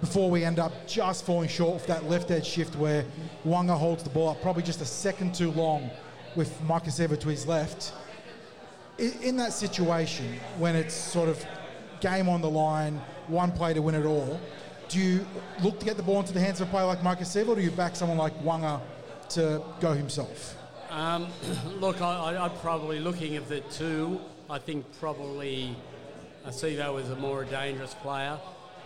Before 0.00 0.28
we 0.28 0.42
end 0.42 0.58
up 0.58 0.72
just 0.88 1.24
falling 1.24 1.48
short 1.48 1.80
of 1.80 1.86
that 1.86 2.10
left 2.10 2.32
edge 2.32 2.44
shift 2.44 2.74
where 2.74 3.04
Waqa 3.46 3.78
holds 3.78 4.02
the 4.02 4.10
ball 4.10 4.30
up 4.30 4.42
probably 4.42 4.64
just 4.64 4.80
a 4.80 4.84
second 4.84 5.32
too 5.32 5.52
long 5.52 5.88
with 6.34 6.60
Maika 6.62 6.88
Sivo 6.88 7.16
to 7.20 7.28
his 7.28 7.46
left. 7.46 7.92
In 8.98 9.36
that 9.36 9.52
situation, 9.52 10.40
when 10.58 10.74
it's 10.74 10.92
sort 10.92 11.28
of 11.28 11.46
game 12.00 12.28
on 12.28 12.40
the 12.40 12.50
line, 12.50 13.00
one 13.28 13.52
play 13.52 13.72
to 13.74 13.80
win 13.80 13.94
it 13.94 14.06
all, 14.06 14.40
do 14.88 14.98
you 14.98 15.24
look 15.62 15.78
to 15.78 15.86
get 15.86 15.96
the 15.96 16.02
ball 16.02 16.18
into 16.18 16.32
the 16.32 16.40
hands 16.40 16.60
of 16.60 16.66
a 16.66 16.70
player 16.72 16.86
like 16.86 16.98
Maika 16.98 17.20
Sivo 17.20 17.50
or 17.50 17.54
do 17.54 17.62
you 17.62 17.70
back 17.70 17.94
someone 17.94 18.18
like 18.18 18.36
Waqa 18.42 18.80
to 19.28 19.62
go 19.78 19.92
himself? 19.92 20.56
Um, 20.92 21.28
look, 21.80 22.02
I, 22.02 22.34
am 22.34 22.50
probably 22.60 23.00
looking 23.00 23.36
at 23.36 23.48
the 23.48 23.60
two 23.60 24.20
I 24.50 24.58
think 24.58 24.84
probably 25.00 25.74
Acevo 26.46 26.92
was 26.92 27.08
a 27.08 27.16
more 27.16 27.44
dangerous 27.44 27.94
player. 27.94 28.38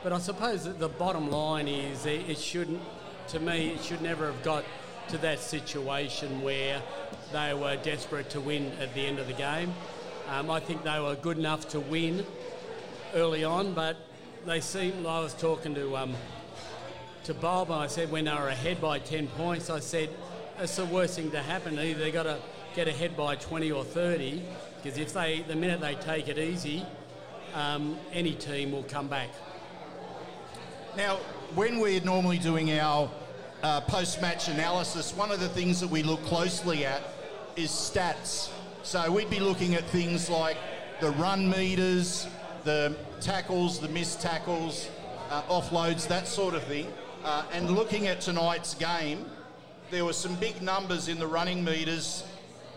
But 0.04 0.12
I 0.12 0.18
suppose 0.18 0.62
that 0.62 0.78
the 0.78 0.88
bottom 0.88 1.28
line 1.28 1.66
is 1.66 2.06
it 2.06 2.30
it 2.30 2.38
shouldn't, 2.38 2.80
to 3.28 3.40
me, 3.40 3.70
it 3.70 3.82
should 3.82 4.00
never 4.02 4.26
have 4.26 4.40
got 4.44 4.64
to 5.08 5.18
that 5.18 5.40
situation 5.40 6.42
where 6.42 6.80
they 7.32 7.52
were 7.54 7.74
desperate 7.74 8.30
to 8.30 8.40
win 8.40 8.70
at 8.80 8.94
the 8.94 9.04
end 9.04 9.18
of 9.18 9.26
the 9.26 9.32
game. 9.32 9.74
Um, 10.28 10.48
I 10.48 10.60
think 10.60 10.84
they 10.84 11.00
were 11.00 11.16
good 11.16 11.38
enough 11.38 11.68
to 11.70 11.80
win 11.80 12.24
early 13.14 13.42
on, 13.42 13.74
but 13.74 13.96
they 14.46 14.60
seemed. 14.60 15.04
I 15.04 15.18
was 15.18 15.34
talking 15.34 15.74
to 15.74 15.96
um, 15.96 16.14
to 17.24 17.34
Bob, 17.34 17.72
and 17.72 17.80
I 17.80 17.88
said 17.88 18.12
when 18.12 18.26
they 18.26 18.34
were 18.34 18.46
ahead 18.46 18.80
by 18.80 19.00
10 19.00 19.26
points, 19.26 19.68
I 19.68 19.80
said 19.80 20.10
it's 20.58 20.76
the 20.76 20.84
worst 20.86 21.16
thing 21.16 21.30
to 21.32 21.42
happen. 21.42 21.78
Either 21.78 21.98
they 21.98 22.10
got 22.10 22.24
to 22.24 22.38
get 22.74 22.88
ahead 22.88 23.16
by 23.16 23.36
20 23.36 23.72
or 23.72 23.84
30, 23.84 24.42
because 24.82 24.98
if 24.98 25.12
they, 25.12 25.44
the 25.46 25.56
minute 25.56 25.80
they 25.80 25.94
take 25.96 26.28
it 26.28 26.38
easy, 26.38 26.84
um, 27.54 27.98
any 28.12 28.32
team 28.32 28.72
will 28.72 28.82
come 28.84 29.08
back. 29.08 29.28
Now, 30.96 31.16
when 31.54 31.78
we're 31.78 32.00
normally 32.00 32.38
doing 32.38 32.72
our 32.78 33.10
uh, 33.62 33.82
post-match 33.82 34.48
analysis, 34.48 35.14
one 35.14 35.30
of 35.30 35.40
the 35.40 35.48
things 35.48 35.80
that 35.80 35.90
we 35.90 36.02
look 36.02 36.22
closely 36.24 36.86
at 36.86 37.02
is 37.56 37.70
stats. 37.70 38.50
So 38.82 39.10
we'd 39.10 39.30
be 39.30 39.40
looking 39.40 39.74
at 39.74 39.84
things 39.84 40.30
like 40.30 40.56
the 41.00 41.10
run 41.12 41.50
meters, 41.50 42.28
the 42.64 42.96
tackles, 43.20 43.78
the 43.78 43.88
missed 43.88 44.20
tackles, 44.20 44.88
uh, 45.30 45.42
offloads, 45.42 46.08
that 46.08 46.26
sort 46.26 46.54
of 46.54 46.62
thing. 46.64 46.92
Uh, 47.24 47.44
and 47.52 47.70
looking 47.70 48.06
at 48.06 48.20
tonight's 48.20 48.74
game, 48.74 49.26
there 49.90 50.04
were 50.04 50.12
some 50.12 50.34
big 50.36 50.60
numbers 50.62 51.08
in 51.08 51.18
the 51.18 51.26
running 51.26 51.64
meters. 51.64 52.24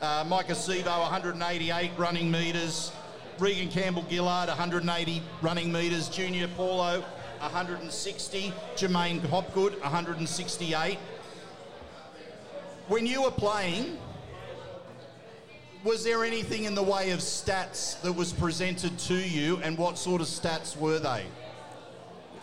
Uh, 0.02 0.24
Maika 0.26 0.52
Sivo, 0.52 0.86
188 1.02 1.92
running 1.98 2.30
meters. 2.32 2.92
Reagan 3.40 3.70
Campbell 3.70 4.06
Gillard, 4.10 4.48
180 4.50 5.22
running 5.42 5.72
meters. 5.72 6.10
Junior 6.10 6.48
Paulo, 6.50 7.04
160. 7.40 8.54
J'maine 8.76 9.22
Hopgood, 9.22 9.80
168. 9.82 10.98
When 12.88 13.06
you 13.06 13.24
were 13.24 13.32
playing, 13.32 13.98
was 15.84 16.04
there 16.04 16.24
anything 16.24 16.66
in 16.66 16.76
the 16.76 16.84
way 16.84 17.12
of 17.12 17.20
stats 17.20 18.02
that 18.02 18.12
was 18.14 18.34
presented 18.34 18.98
to 19.00 19.16
you, 19.16 19.58
and 19.64 19.78
what 19.78 19.98
sort 19.98 20.22
of 20.22 20.28
stats 20.28 20.76
were 20.78 21.00
they? 21.00 21.26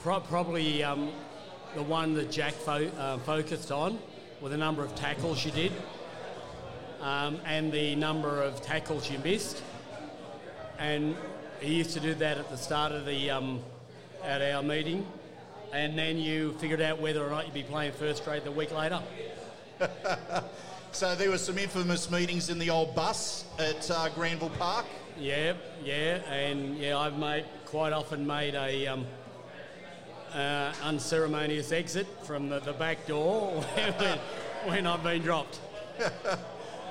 Pro- 0.02 0.20
Probably 0.20 0.82
um, 0.82 1.10
the 1.74 1.82
one 1.82 2.14
that 2.14 2.30
Jack 2.30 2.52
fo- 2.54 2.88
uh, 2.98 3.18
focused 3.18 3.70
on 3.70 3.98
were 4.40 4.48
the 4.48 4.56
number 4.56 4.84
of 4.84 4.94
tackles 4.94 5.44
you 5.44 5.50
did 5.50 5.72
um, 7.00 7.38
and 7.44 7.72
the 7.72 7.94
number 7.96 8.42
of 8.42 8.62
tackles 8.62 9.10
you 9.10 9.18
missed. 9.18 9.62
And 10.78 11.16
he 11.60 11.74
used 11.74 11.92
to 11.92 12.00
do 12.00 12.14
that 12.14 12.38
at 12.38 12.50
the 12.50 12.56
start 12.56 12.92
of 12.92 13.06
the 13.06 13.30
um, 13.30 13.60
at 14.22 14.42
our 14.42 14.62
meeting, 14.62 15.06
and 15.72 15.98
then 15.98 16.18
you 16.18 16.52
figured 16.54 16.80
out 16.80 17.00
whether 17.00 17.24
or 17.24 17.30
not 17.30 17.46
you'd 17.46 17.54
be 17.54 17.62
playing 17.62 17.92
first 17.92 18.24
grade 18.24 18.44
the 18.44 18.52
week 18.52 18.72
later. 18.72 19.00
So 20.96 21.14
there 21.14 21.28
were 21.28 21.36
some 21.36 21.58
infamous 21.58 22.10
meetings 22.10 22.48
in 22.48 22.58
the 22.58 22.70
old 22.70 22.94
bus 22.94 23.44
at 23.58 23.90
uh, 23.90 24.08
Granville 24.14 24.48
Park. 24.48 24.86
Yeah, 25.18 25.52
yeah, 25.84 26.22
and 26.30 26.78
yeah, 26.78 26.96
I've 26.96 27.18
made 27.18 27.44
quite 27.66 27.92
often 27.92 28.26
made 28.26 28.54
a 28.54 28.86
um, 28.86 29.04
uh, 30.36 30.72
unceremonious 30.82 31.72
exit 31.72 32.06
from 32.22 32.48
the, 32.48 32.60
the 32.60 32.72
back 32.74 33.06
door 33.06 33.60
when, 33.74 34.18
when 34.66 34.86
I've 34.86 35.02
been 35.02 35.22
dropped. 35.22 35.60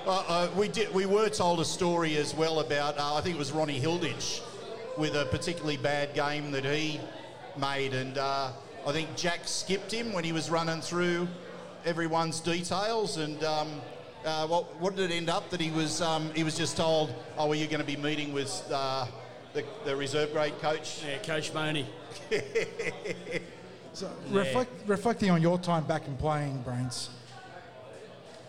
Uh, 0.08 0.23
uh, 0.27 0.49
we 0.55 0.67
did. 0.67 0.93
We 0.93 1.08
were 1.08 1.29
told 1.29 1.60
a 1.60 1.65
story 1.65 2.15
as 2.17 2.36
well 2.36 2.60
about. 2.60 2.99
Uh, 2.99 3.15
I 3.15 3.21
think 3.21 3.38
it 3.38 3.39
was 3.39 3.51
Ronnie 3.51 3.79
Hilditch 3.79 4.39
with 4.99 5.15
a 5.15 5.25
particularly 5.25 5.77
bad 5.77 6.13
game 6.13 6.51
that 6.51 6.63
he 6.63 6.99
made, 7.58 7.95
and 7.95 8.15
uh, 8.19 8.51
I 8.86 8.91
think 8.91 9.15
Jack 9.15 9.47
skipped 9.47 9.91
him 9.91 10.13
when 10.13 10.23
he 10.23 10.31
was 10.31 10.51
running 10.51 10.79
through 10.79 11.27
everyone's 11.86 12.39
details. 12.39 13.17
And 13.17 13.43
um, 13.43 13.81
uh, 14.23 14.45
what, 14.45 14.79
what 14.79 14.95
did 14.95 15.10
it 15.10 15.15
end 15.15 15.27
up 15.27 15.49
that 15.49 15.60
he 15.60 15.71
was? 15.71 16.03
Um, 16.03 16.31
he 16.36 16.43
was 16.43 16.55
just 16.55 16.77
told, 16.77 17.12
"Oh, 17.36 17.47
well, 17.47 17.55
you're 17.55 17.67
going 17.67 17.79
to 17.79 17.84
be 17.84 17.97
meeting 17.97 18.31
with 18.31 18.63
uh, 18.71 19.08
the, 19.53 19.63
the 19.86 19.95
reserve 19.95 20.31
grade 20.34 20.53
coach." 20.62 21.03
Yeah, 21.03 21.17
Coach 21.17 21.51
Monie. 21.51 21.88
So 23.95 24.12
reflect, 24.30 24.71
reflecting 24.88 25.32
on 25.32 25.41
your 25.41 25.58
time 25.58 25.86
back 25.86 26.06
in 26.06 26.17
playing, 26.17 26.63
Brains, 26.63 27.12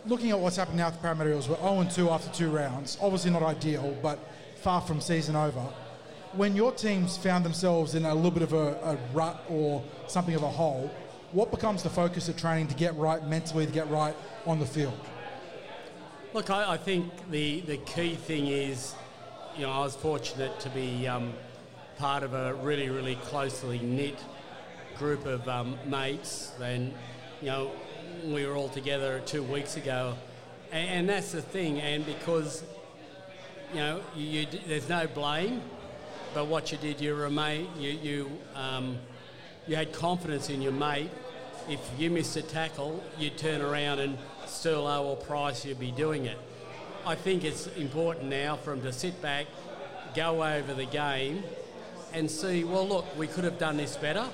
looking 0.04 0.30
at 0.32 0.38
what's 0.40 0.56
happening 0.56 0.78
now 0.78 0.86
with 0.86 0.96
the 0.96 1.00
Parramatta 1.02 1.30
Eels, 1.30 1.48
we're 1.48 1.56
0 1.56 1.86
2 1.88 2.10
after 2.10 2.28
two 2.32 2.50
rounds. 2.50 2.98
Obviously 3.00 3.30
not 3.30 3.44
ideal, 3.44 3.96
but 4.02 4.18
far 4.62 4.80
from 4.80 5.00
season 5.00 5.36
over. 5.36 5.60
When 6.32 6.56
your 6.56 6.72
teams 6.72 7.16
found 7.16 7.44
themselves 7.44 7.94
in 7.94 8.04
a 8.04 8.12
little 8.12 8.32
bit 8.32 8.42
of 8.42 8.54
a, 8.54 8.74
a 8.82 8.98
rut 9.12 9.44
or 9.48 9.84
something 10.08 10.34
of 10.34 10.42
a 10.42 10.50
hole, 10.50 10.90
what 11.30 11.52
becomes 11.52 11.84
the 11.84 11.90
focus 11.90 12.28
of 12.28 12.36
training 12.36 12.66
to 12.66 12.74
get 12.74 12.96
right 12.96 13.24
mentally, 13.24 13.66
to 13.66 13.72
get 13.72 13.88
right 13.88 14.16
on 14.46 14.58
the 14.58 14.66
field? 14.66 14.98
Look, 16.34 16.50
I, 16.50 16.72
I 16.72 16.76
think 16.76 17.30
the, 17.30 17.60
the 17.60 17.76
key 17.78 18.16
thing 18.16 18.48
is, 18.48 18.96
you 19.56 19.62
know, 19.62 19.70
I 19.70 19.78
was 19.78 19.94
fortunate 19.94 20.58
to 20.58 20.68
be 20.70 21.06
um, 21.06 21.34
part 21.98 22.22
of 22.22 22.34
a 22.34 22.54
really, 22.54 22.88
really 22.88 23.16
closely 23.16 23.78
knit 23.78 24.18
group 24.98 25.26
of 25.26 25.48
um, 25.48 25.78
mates. 25.86 26.52
And, 26.60 26.92
you 27.40 27.48
know, 27.48 27.70
we 28.24 28.46
were 28.46 28.54
all 28.54 28.68
together 28.68 29.22
two 29.24 29.42
weeks 29.42 29.76
ago. 29.76 30.14
And, 30.72 30.88
and 30.88 31.08
that's 31.08 31.32
the 31.32 31.42
thing. 31.42 31.80
And 31.80 32.04
because, 32.04 32.64
you 33.72 33.80
know, 33.80 34.00
you, 34.14 34.24
you, 34.24 34.46
there's 34.66 34.88
no 34.88 35.06
blame, 35.06 35.62
but 36.34 36.46
what 36.46 36.72
you 36.72 36.78
did, 36.78 37.00
you 37.00 37.14
remain, 37.14 37.68
you, 37.78 37.90
you, 37.90 38.30
um, 38.54 38.98
you 39.66 39.76
had 39.76 39.92
confidence 39.92 40.50
in 40.50 40.60
your 40.60 40.72
mate. 40.72 41.10
If 41.68 41.80
you 41.98 42.10
missed 42.10 42.36
a 42.36 42.42
tackle, 42.42 43.02
you'd 43.18 43.36
turn 43.38 43.60
around 43.60 43.98
and 43.98 44.18
Sterlo 44.44 45.02
or 45.02 45.16
Price, 45.16 45.64
you'd 45.64 45.80
be 45.80 45.90
doing 45.90 46.26
it. 46.26 46.38
I 47.04 47.14
think 47.14 47.44
it's 47.44 47.66
important 47.68 48.26
now 48.26 48.56
for 48.56 48.70
them 48.70 48.82
to 48.82 48.92
sit 48.92 49.20
back, 49.22 49.46
go 50.14 50.44
over 50.44 50.74
the 50.74 50.86
game, 50.86 51.42
and 52.16 52.30
see, 52.30 52.64
well, 52.64 52.88
look, 52.88 53.04
we 53.18 53.26
could 53.26 53.44
have 53.44 53.58
done 53.58 53.76
this 53.76 53.94
better. 53.98 54.26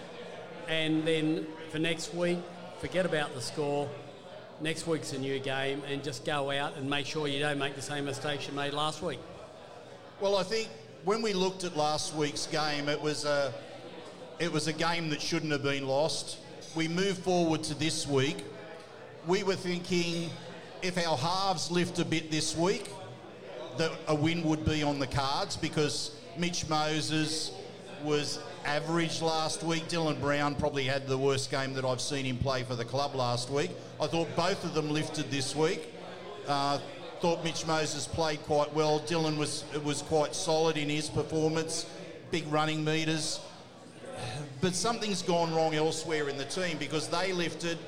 And 0.69 1.05
then 1.05 1.49
for 1.71 1.81
next 1.81 2.15
week, 2.15 2.39
forget 2.79 3.05
about 3.05 3.35
the 3.35 3.41
score. 3.41 3.91
Next 4.61 4.87
week's 4.87 5.13
a 5.13 5.19
new 5.19 5.41
game, 5.41 5.83
and 5.91 6.05
just 6.05 6.25
go 6.25 6.53
out 6.53 6.77
and 6.77 6.89
make 6.89 7.07
sure 7.07 7.27
you 7.27 7.41
don't 7.41 7.59
make 7.59 7.75
the 7.75 7.83
same 7.83 8.05
mistakes 8.05 8.47
you 8.47 8.55
made 8.55 8.73
last 8.73 9.03
week. 9.03 9.19
Well, 10.21 10.37
I 10.37 10.45
think 10.45 10.69
when 11.05 11.23
we 11.23 11.33
looked 11.33 11.65
at 11.65 11.77
last 11.77 12.15
week's 12.15 12.47
game, 12.47 12.89
it 12.89 13.01
was 13.01 13.25
a 13.25 13.53
it 14.39 14.53
was 14.53 14.69
a 14.69 14.73
game 14.73 15.11
that 15.11 15.21
shouldn't 15.21 15.51
have 15.51 15.65
been 15.65 15.89
lost. 15.89 16.39
We 16.77 16.87
move 16.87 17.19
forward 17.19 17.65
to 17.65 17.75
this 17.75 18.07
week. 18.07 18.45
We 19.27 19.43
were 19.43 19.57
thinking 19.57 20.31
if 20.83 20.97
our 21.05 21.17
halves 21.17 21.73
lift 21.73 21.99
a 21.99 22.05
bit 22.05 22.31
this 22.31 22.57
week, 22.57 22.89
that 23.79 23.91
a 24.07 24.15
win 24.15 24.45
would 24.45 24.65
be 24.65 24.85
on 24.85 25.01
the 25.01 25.09
cards 25.09 25.57
because 25.57 26.13
Mitch 26.37 26.69
Moses 26.69 27.51
was 28.03 28.39
average 28.65 29.23
last 29.23 29.63
week. 29.63 29.89
Dylan 29.89 30.21
Brown 30.21 30.55
probably 30.55 30.85
had 30.85 31.07
the 31.07 31.19
worst 31.19 31.51
game 31.51 31.73
that 31.75 31.85
I've 31.85 32.01
seen 32.01 32.25
him 32.25 32.39
play 32.39 32.63
for 32.63 32.75
the 32.75 32.85
club 32.85 33.15
last 33.15 33.51
week. 33.51 33.71
I 34.01 34.07
thought 34.07 34.35
both 34.37 34.65
of 34.65 34.75
them 34.75 34.91
lifted 34.91 35.31
this 35.31 35.55
week. 35.55 35.89
Uh, 36.47 36.79
thought 37.21 37.45
Mitch 37.45 37.67
Moses 37.67 38.07
played 38.07 38.43
quite 38.45 38.73
well. 38.75 39.01
Dylan 39.01 39.37
was 39.37 39.65
was 39.85 40.03
quite 40.03 40.35
solid 40.35 40.77
in 40.77 40.89
his 40.89 41.09
performance, 41.09 41.87
big 42.31 42.47
running 42.53 42.85
meters. 42.85 43.41
But 44.61 44.75
something's 44.75 45.23
gone 45.23 45.55
wrong 45.55 45.75
elsewhere 45.75 46.29
in 46.29 46.37
the 46.39 46.45
team 46.45 46.79
because 46.79 47.09
they 47.09 47.33
lifted, 47.33 47.79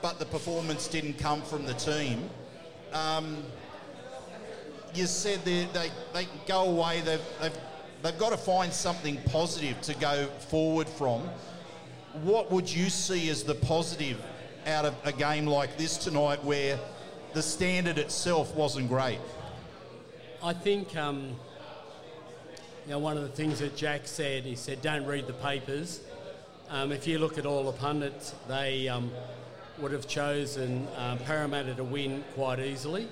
but 0.00 0.18
the 0.18 0.26
performance 0.26 0.88
didn't 0.88 1.18
come 1.18 1.42
from 1.42 1.64
the 1.64 1.74
team. 1.74 2.28
Um, 2.92 3.44
you 4.94 5.06
said 5.06 5.44
they, 5.44 5.64
they, 5.72 5.90
they 6.12 6.28
go 6.46 6.64
away, 6.64 7.00
they've, 7.00 7.20
they've, 7.40 7.56
they've 8.02 8.18
got 8.18 8.30
to 8.30 8.36
find 8.36 8.72
something 8.72 9.18
positive 9.26 9.80
to 9.82 9.94
go 9.94 10.26
forward 10.48 10.88
from. 10.88 11.22
What 12.22 12.50
would 12.50 12.72
you 12.72 12.90
see 12.90 13.30
as 13.30 13.42
the 13.42 13.54
positive 13.54 14.20
out 14.66 14.84
of 14.84 14.94
a 15.04 15.12
game 15.12 15.46
like 15.46 15.76
this 15.76 15.96
tonight 15.96 16.44
where 16.44 16.78
the 17.32 17.42
standard 17.42 17.98
itself 17.98 18.54
wasn't 18.54 18.88
great? 18.88 19.18
I 20.42 20.52
think 20.52 20.96
um, 20.96 21.36
you 22.84 22.90
know 22.90 22.98
one 22.98 23.16
of 23.16 23.22
the 23.22 23.28
things 23.28 23.60
that 23.60 23.76
Jack 23.76 24.02
said. 24.04 24.44
He 24.44 24.56
said, 24.56 24.82
"Don't 24.82 25.06
read 25.06 25.26
the 25.26 25.32
papers." 25.34 26.00
Um, 26.68 26.90
if 26.90 27.06
you 27.06 27.18
look 27.18 27.38
at 27.38 27.46
all 27.46 27.64
the 27.64 27.72
pundits, 27.72 28.34
they 28.48 28.88
um, 28.88 29.10
would 29.78 29.92
have 29.92 30.08
chosen 30.08 30.88
um, 30.96 31.18
Parramatta 31.18 31.74
to 31.74 31.84
win 31.84 32.24
quite 32.34 32.58
easily. 32.60 33.08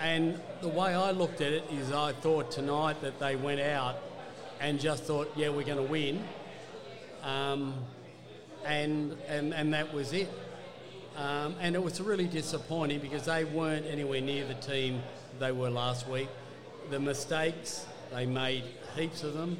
And 0.00 0.40
the 0.62 0.68
way 0.68 0.94
I 0.94 1.10
looked 1.10 1.40
at 1.40 1.52
it 1.52 1.64
is, 1.70 1.92
I 1.92 2.12
thought 2.12 2.50
tonight 2.50 3.00
that 3.02 3.18
they 3.18 3.36
went 3.36 3.60
out 3.60 3.96
and 4.60 4.80
just 4.80 5.04
thought, 5.04 5.30
"Yeah, 5.36 5.50
we're 5.50 5.64
going 5.64 5.76
to 5.76 5.90
win," 5.90 6.24
um, 7.22 7.74
and 8.64 9.16
and 9.28 9.52
and 9.52 9.74
that 9.74 9.92
was 9.92 10.12
it. 10.12 10.30
Um, 11.16 11.54
and 11.60 11.74
it 11.74 11.82
was 11.82 12.00
really 12.00 12.26
disappointing 12.26 13.00
because 13.00 13.26
they 13.26 13.44
weren't 13.44 13.84
anywhere 13.86 14.22
near 14.22 14.46
the 14.46 14.54
team 14.54 15.02
they 15.38 15.52
were 15.52 15.70
last 15.70 16.08
week. 16.08 16.28
the 16.90 16.98
mistakes, 16.98 17.86
they 18.12 18.26
made 18.26 18.64
heaps 18.96 19.22
of 19.22 19.34
them. 19.34 19.56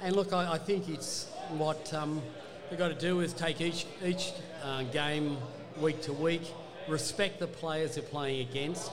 And 0.00 0.14
look, 0.14 0.32
I, 0.32 0.52
I 0.52 0.58
think 0.58 0.88
it's 0.88 1.28
what 1.56 1.92
um, 1.92 2.22
they've 2.70 2.78
got 2.78 2.88
to 2.88 2.94
do 2.94 3.20
is 3.20 3.32
take 3.32 3.60
each, 3.60 3.86
each 4.04 4.32
uh, 4.62 4.82
game 4.84 5.38
week 5.80 6.00
to 6.02 6.12
week, 6.12 6.42
respect 6.88 7.40
the 7.40 7.46
players 7.46 7.96
they're 7.96 8.04
playing 8.04 8.48
against, 8.48 8.92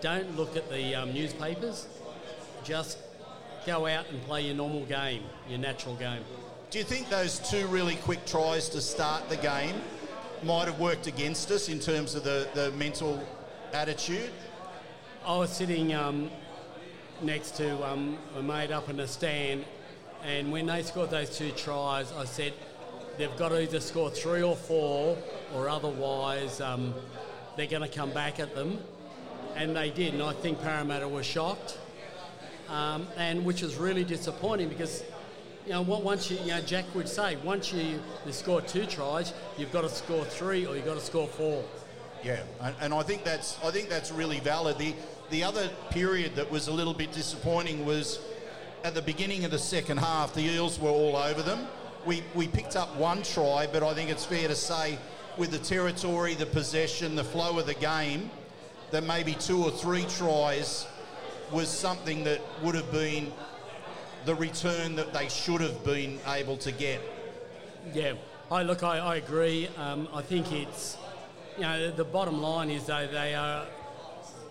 don't 0.00 0.36
look 0.36 0.56
at 0.56 0.68
the 0.70 0.94
um, 0.94 1.12
newspapers, 1.12 1.86
just 2.64 2.98
go 3.66 3.86
out 3.86 4.08
and 4.10 4.22
play 4.24 4.42
your 4.42 4.54
normal 4.54 4.84
game, 4.86 5.22
your 5.48 5.58
natural 5.58 5.94
game. 5.96 6.22
Do 6.70 6.78
you 6.78 6.84
think 6.84 7.08
those 7.08 7.38
two 7.50 7.66
really 7.66 7.96
quick 7.96 8.24
tries 8.26 8.68
to 8.70 8.80
start 8.80 9.28
the 9.28 9.36
game 9.36 9.74
might 10.42 10.66
have 10.66 10.78
worked 10.78 11.06
against 11.06 11.50
us 11.50 11.68
in 11.68 11.78
terms 11.78 12.14
of 12.14 12.24
the, 12.24 12.48
the 12.54 12.70
mental 12.72 13.22
attitude? 13.72 14.30
I 15.26 15.36
was 15.36 15.50
sitting 15.50 15.94
um, 15.94 16.30
next 17.22 17.56
to 17.56 17.84
um, 17.86 18.16
a 18.36 18.42
mate 18.42 18.70
up 18.70 18.88
in 18.88 18.96
the 18.96 19.06
stand, 19.06 19.64
and 20.24 20.50
when 20.50 20.66
they 20.66 20.82
scored 20.82 21.10
those 21.10 21.36
two 21.36 21.50
tries, 21.50 22.12
I 22.12 22.24
said 22.24 22.54
they've 23.18 23.36
got 23.36 23.50
to 23.50 23.60
either 23.60 23.80
score 23.80 24.10
three 24.10 24.42
or 24.42 24.56
four, 24.56 25.18
or 25.54 25.68
otherwise 25.68 26.60
um, 26.60 26.94
they're 27.56 27.66
going 27.66 27.82
to 27.82 27.88
come 27.88 28.12
back 28.12 28.40
at 28.40 28.54
them. 28.54 28.78
And 29.56 29.76
they 29.76 29.90
did, 29.90 30.14
and 30.14 30.22
I 30.22 30.32
think 30.32 30.60
Parramatta 30.62 31.06
was 31.06 31.26
shocked, 31.26 31.78
um, 32.68 33.06
and 33.16 33.44
which 33.44 33.62
was 33.62 33.76
really 33.76 34.04
disappointing 34.04 34.68
because 34.68 35.02
you 35.66 35.72
know, 35.72 35.82
once 35.82 36.30
you, 36.30 36.38
you 36.38 36.48
know, 36.48 36.60
Jack 36.60 36.86
would 36.94 37.08
say, 37.08 37.36
once 37.44 37.72
you, 37.72 38.00
you 38.26 38.32
score 38.32 38.60
two 38.60 38.86
tries, 38.86 39.34
you've 39.58 39.72
got 39.72 39.82
to 39.82 39.88
score 39.88 40.24
three 40.24 40.66
or 40.66 40.74
you've 40.74 40.86
got 40.86 40.94
to 40.94 41.00
score 41.00 41.28
four. 41.28 41.62
Yeah, 42.24 42.42
and 42.80 42.92
I 42.92 43.02
think 43.02 43.24
that's 43.24 43.58
I 43.64 43.70
think 43.70 43.88
that's 43.88 44.10
really 44.10 44.40
valid. 44.40 44.78
The 44.78 44.94
the 45.30 45.44
other 45.44 45.70
period 45.90 46.34
that 46.36 46.50
was 46.50 46.68
a 46.68 46.72
little 46.72 46.92
bit 46.92 47.12
disappointing 47.12 47.86
was 47.86 48.20
at 48.84 48.94
the 48.94 49.02
beginning 49.02 49.44
of 49.44 49.50
the 49.50 49.58
second 49.58 49.98
half. 49.98 50.34
The 50.34 50.42
Eels 50.42 50.78
were 50.78 50.90
all 50.90 51.16
over 51.16 51.42
them. 51.42 51.66
We 52.04 52.22
we 52.34 52.48
picked 52.48 52.76
up 52.76 52.94
one 52.96 53.22
try, 53.22 53.66
but 53.72 53.82
I 53.82 53.94
think 53.94 54.10
it's 54.10 54.24
fair 54.24 54.48
to 54.48 54.54
say 54.54 54.98
with 55.38 55.50
the 55.50 55.58
territory, 55.58 56.34
the 56.34 56.46
possession, 56.46 57.14
the 57.14 57.24
flow 57.24 57.58
of 57.58 57.66
the 57.66 57.74
game, 57.74 58.30
that 58.90 59.04
maybe 59.04 59.34
two 59.34 59.62
or 59.62 59.70
three 59.70 60.04
tries 60.04 60.86
was 61.52 61.68
something 61.68 62.24
that 62.24 62.40
would 62.62 62.74
have 62.74 62.90
been 62.92 63.32
the 64.24 64.34
return 64.34 64.96
that 64.96 65.12
they 65.12 65.28
should 65.28 65.60
have 65.60 65.84
been 65.84 66.18
able 66.26 66.56
to 66.58 66.72
get. 66.72 67.00
Yeah, 67.94 68.14
I 68.50 68.62
look, 68.62 68.82
I, 68.82 68.98
I 68.98 69.16
agree. 69.16 69.68
Um, 69.78 70.08
I 70.12 70.22
think 70.22 70.52
it's, 70.52 70.96
you 71.56 71.62
know, 71.62 71.90
the 71.90 72.04
bottom 72.04 72.42
line 72.42 72.70
is 72.70 72.86
though 72.86 73.06
they 73.06 73.34
are 73.34 73.66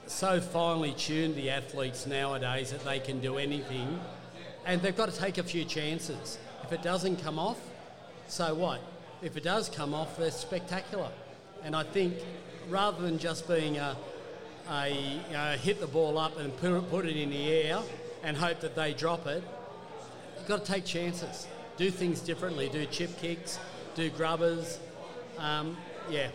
so 0.07 0.41
finely 0.41 0.93
tuned, 0.93 1.35
the 1.35 1.49
athletes 1.51 2.07
nowadays, 2.07 2.71
that 2.71 2.83
they 2.83 2.99
can 2.99 3.19
do 3.19 3.37
anything, 3.37 3.99
and 4.65 4.81
they've 4.81 4.97
got 4.97 5.11
to 5.11 5.17
take 5.17 5.37
a 5.37 5.43
few 5.43 5.63
chances. 5.65 6.39
If 6.63 6.73
it 6.73 6.81
doesn't 6.81 7.17
come 7.17 7.37
off, 7.37 7.59
so 8.27 8.53
what? 8.55 8.79
If 9.21 9.37
it 9.37 9.43
does 9.43 9.69
come 9.69 9.93
off, 9.93 10.17
they're 10.17 10.31
spectacular. 10.31 11.09
And 11.63 11.75
I 11.75 11.83
think 11.83 12.15
rather 12.69 13.01
than 13.01 13.19
just 13.19 13.47
being 13.47 13.77
a, 13.77 13.95
a 14.69 15.21
know, 15.31 15.51
hit 15.53 15.79
the 15.79 15.87
ball 15.87 16.17
up 16.17 16.37
and 16.37 16.55
put, 16.57 16.89
put 16.89 17.05
it 17.05 17.17
in 17.17 17.29
the 17.29 17.49
air 17.49 17.79
and 18.23 18.37
hope 18.37 18.59
that 18.61 18.75
they 18.75 18.93
drop 18.93 19.25
it, 19.27 19.43
You've 20.37 20.47
got 20.47 20.65
to 20.65 20.71
take 20.71 20.85
chances, 20.85 21.47
do 21.77 21.91
things 21.91 22.21
differently, 22.21 22.69
do 22.69 22.85
chip 22.87 23.15
kicks, 23.19 23.59
do 23.95 24.09
grubbers. 24.09 24.79
Um, 25.37 25.77
yeah. 26.09 26.29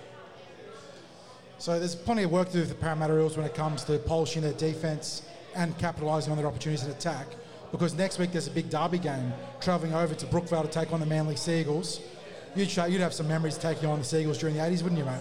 So 1.59 1.79
there's 1.79 1.95
plenty 1.95 2.23
of 2.23 2.31
work 2.31 2.49
to 2.49 2.53
do 2.53 2.59
with 2.61 2.69
the 2.69 2.75
Parramatta 2.75 3.19
Eels 3.19 3.37
when 3.37 3.47
it 3.47 3.55
comes 3.55 3.83
to 3.85 3.99
polishing 3.99 4.43
their 4.43 4.53
defence 4.53 5.23
and 5.55 5.77
capitalising 5.79 6.31
on 6.31 6.37
their 6.37 6.47
opportunities 6.47 6.85
in 6.85 6.91
attack. 6.91 7.27
Because 7.73 7.95
next 7.95 8.19
week 8.19 8.31
there's 8.31 8.47
a 8.47 8.53
big 8.53 8.71
derby 8.71 8.99
game, 8.99 9.33
travelling 9.61 9.95
over 9.95 10.15
to 10.15 10.27
Brookvale 10.27 10.63
to 10.63 10.69
take 10.69 10.93
on 10.93 11.01
the 11.01 11.07
Manly 11.07 11.35
Seagulls. 11.35 12.01
You'd, 12.55 12.71
show, 12.71 12.85
you'd 12.85 13.01
have 13.01 13.15
some 13.15 13.27
memories 13.27 13.59
taking 13.59 13.89
on 13.89 13.99
the 13.99 14.05
Seagulls 14.05 14.39
during 14.39 14.55
the 14.55 14.63
80s, 14.63 14.83
wouldn't 14.83 14.99
you, 14.99 15.05
mate? 15.05 15.21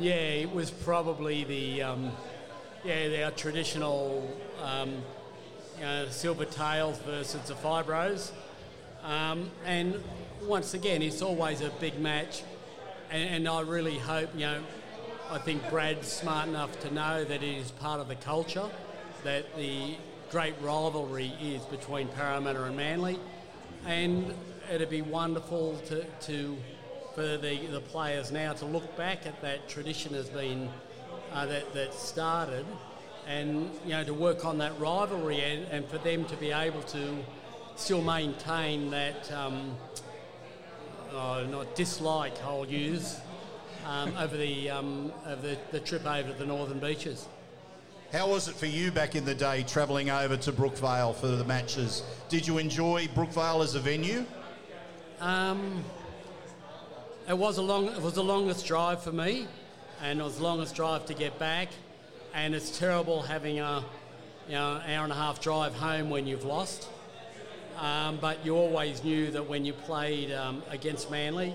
Yeah, 0.00 0.12
it 0.14 0.50
was 0.50 0.70
probably 0.70 1.44
the 1.44 1.82
um, 1.82 2.12
yeah 2.84 3.24
our 3.24 3.30
traditional 3.30 4.28
um, 4.62 4.90
you 5.76 5.82
know, 5.82 6.06
Silver 6.10 6.44
Tails 6.44 6.98
versus 6.98 7.48
the 7.48 7.54
Fibros. 7.54 8.32
Um, 9.04 9.50
and 9.64 10.02
once 10.46 10.74
again, 10.74 11.02
it's 11.02 11.22
always 11.22 11.60
a 11.60 11.70
big 11.80 11.98
match. 11.98 12.42
And, 13.10 13.46
and, 13.46 13.48
I 13.48 13.60
really 13.62 13.98
hope, 13.98 14.30
you 14.34 14.46
know, 14.46 14.60
I 15.30 15.38
think 15.38 15.68
Brad's 15.70 16.08
smart 16.08 16.48
enough 16.48 16.78
to 16.80 16.94
know 16.94 17.24
that 17.24 17.42
it 17.42 17.56
is 17.56 17.70
part 17.72 18.00
of 18.00 18.08
the 18.08 18.14
culture, 18.16 18.68
that 19.24 19.56
the 19.56 19.96
great 20.30 20.54
rivalry 20.60 21.32
is 21.42 21.62
between 21.64 22.08
Parramatta 22.08 22.64
and 22.64 22.76
Manly. 22.76 23.18
And 23.86 24.34
it'd 24.70 24.90
be 24.90 25.02
wonderful 25.02 25.76
to, 25.86 26.04
to 26.04 26.56
for 27.14 27.36
the, 27.36 27.66
the 27.66 27.80
players 27.80 28.32
now 28.32 28.52
to 28.54 28.64
look 28.64 28.96
back 28.96 29.26
at 29.26 29.40
that 29.42 29.68
tradition 29.68 30.14
has 30.14 30.28
been 30.30 30.70
uh, 31.32 31.46
that, 31.46 31.72
that 31.74 31.94
started 31.94 32.66
and 33.26 33.70
you 33.84 33.90
know 33.90 34.04
to 34.04 34.14
work 34.14 34.44
on 34.44 34.58
that 34.58 34.78
rivalry 34.80 35.40
and, 35.40 35.64
and 35.70 35.86
for 35.86 35.98
them 35.98 36.24
to 36.24 36.36
be 36.36 36.50
able 36.50 36.82
to 36.82 37.16
still 37.76 38.02
maintain 38.02 38.90
that 38.90 39.30
um, 39.32 39.76
oh, 41.12 41.46
not 41.50 41.74
dislike 41.74 42.34
I'll 42.44 42.66
use 42.66 43.20
um, 43.86 44.14
over 44.18 44.36
the 44.36 44.70
um, 44.70 45.12
over 45.26 45.42
the, 45.42 45.58
the 45.70 45.80
trip 45.80 46.06
over 46.06 46.32
to 46.32 46.38
the 46.38 46.46
northern 46.46 46.78
beaches. 46.78 47.26
How 48.12 48.28
was 48.28 48.46
it 48.46 48.54
for 48.54 48.66
you 48.66 48.90
back 48.92 49.16
in 49.16 49.24
the 49.24 49.34
day 49.34 49.64
travelling 49.66 50.10
over 50.10 50.36
to 50.36 50.52
Brookvale 50.52 51.14
for 51.14 51.28
the 51.28 51.44
matches? 51.44 52.02
Did 52.28 52.46
you 52.46 52.58
enjoy 52.58 53.06
Brookvale 53.08 53.64
as 53.64 53.74
a 53.74 53.80
venue? 53.80 54.26
Um, 55.18 55.82
it 57.28 57.38
was 57.38 57.58
a 57.58 57.62
long. 57.62 57.86
It 57.86 58.02
was 58.02 58.14
the 58.14 58.24
longest 58.24 58.66
drive 58.66 59.02
for 59.02 59.12
me, 59.12 59.46
and 60.02 60.20
it 60.20 60.22
was 60.22 60.36
the 60.36 60.42
longest 60.42 60.74
drive 60.74 61.06
to 61.06 61.14
get 61.14 61.38
back 61.38 61.68
and 62.34 62.54
it's 62.54 62.78
terrible 62.78 63.22
having 63.22 63.60
a 63.60 63.84
you 64.48 64.54
know, 64.54 64.80
hour 64.86 65.04
and 65.04 65.12
a 65.12 65.16
half 65.16 65.40
drive 65.40 65.74
home 65.74 66.10
when 66.10 66.26
you've 66.26 66.44
lost. 66.44 66.88
Um, 67.78 68.18
but 68.20 68.44
you 68.44 68.56
always 68.56 69.02
knew 69.02 69.30
that 69.30 69.48
when 69.48 69.64
you 69.64 69.72
played 69.72 70.32
um, 70.32 70.62
against 70.70 71.10
Manly, 71.10 71.54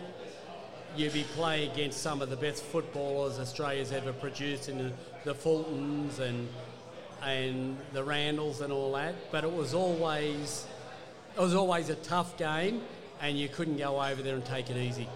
you'd 0.95 1.13
be 1.13 1.25
playing 1.35 1.71
against 1.71 2.01
some 2.01 2.21
of 2.21 2.29
the 2.29 2.35
best 2.35 2.63
footballers 2.63 3.39
Australia's 3.39 3.91
ever 3.91 4.13
produced 4.13 4.69
in 4.69 4.77
the, 4.77 4.91
the 5.25 5.33
Fultons 5.33 6.19
and 6.19 6.47
and 7.23 7.77
the 7.93 8.03
Randalls 8.03 8.61
and 8.61 8.71
all 8.71 8.93
that. 8.93 9.15
But 9.31 9.43
it 9.43 9.51
was 9.51 9.73
always 9.73 10.65
it 11.35 11.39
was 11.39 11.53
always 11.53 11.89
a 11.89 11.95
tough 11.95 12.37
game, 12.37 12.81
and 13.21 13.37
you 13.37 13.47
couldn't 13.47 13.77
go 13.77 14.01
over 14.01 14.21
there 14.21 14.35
and 14.35 14.45
take 14.45 14.69
it 14.69 14.77
easy. 14.77 15.07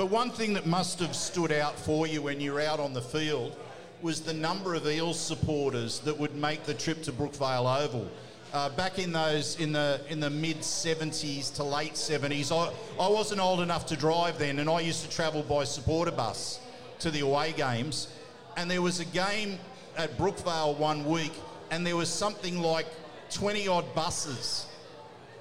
But 0.00 0.08
one 0.08 0.30
thing 0.30 0.54
that 0.54 0.64
must 0.64 0.98
have 1.00 1.14
stood 1.14 1.52
out 1.52 1.78
for 1.78 2.06
you 2.06 2.22
when 2.22 2.40
you're 2.40 2.62
out 2.62 2.80
on 2.80 2.94
the 2.94 3.02
field 3.02 3.54
was 4.00 4.22
the 4.22 4.32
number 4.32 4.74
of 4.74 4.86
Eels 4.86 5.20
supporters 5.20 6.00
that 6.00 6.18
would 6.18 6.34
make 6.34 6.64
the 6.64 6.72
trip 6.72 7.02
to 7.02 7.12
Brookvale 7.12 7.82
Oval. 7.82 8.08
Uh, 8.54 8.70
back 8.70 8.98
in 8.98 9.12
those 9.12 9.60
in 9.60 9.72
the 9.72 10.00
in 10.08 10.18
the 10.18 10.30
mid 10.30 10.60
70s 10.60 11.54
to 11.56 11.64
late 11.64 11.96
70s, 11.96 12.50
I, 12.50 12.72
I 12.98 13.10
wasn't 13.10 13.42
old 13.42 13.60
enough 13.60 13.84
to 13.88 13.94
drive 13.94 14.38
then, 14.38 14.58
and 14.58 14.70
I 14.70 14.80
used 14.80 15.04
to 15.04 15.10
travel 15.10 15.42
by 15.42 15.64
supporter 15.64 16.12
bus 16.12 16.60
to 17.00 17.10
the 17.10 17.20
away 17.20 17.52
games. 17.52 18.08
And 18.56 18.70
there 18.70 18.80
was 18.80 19.00
a 19.00 19.04
game 19.04 19.58
at 19.98 20.16
Brookvale 20.16 20.78
one 20.78 21.04
week, 21.04 21.34
and 21.70 21.86
there 21.86 21.96
was 21.96 22.08
something 22.08 22.62
like 22.62 22.86
20 23.28 23.68
odd 23.68 23.94
buses 23.94 24.64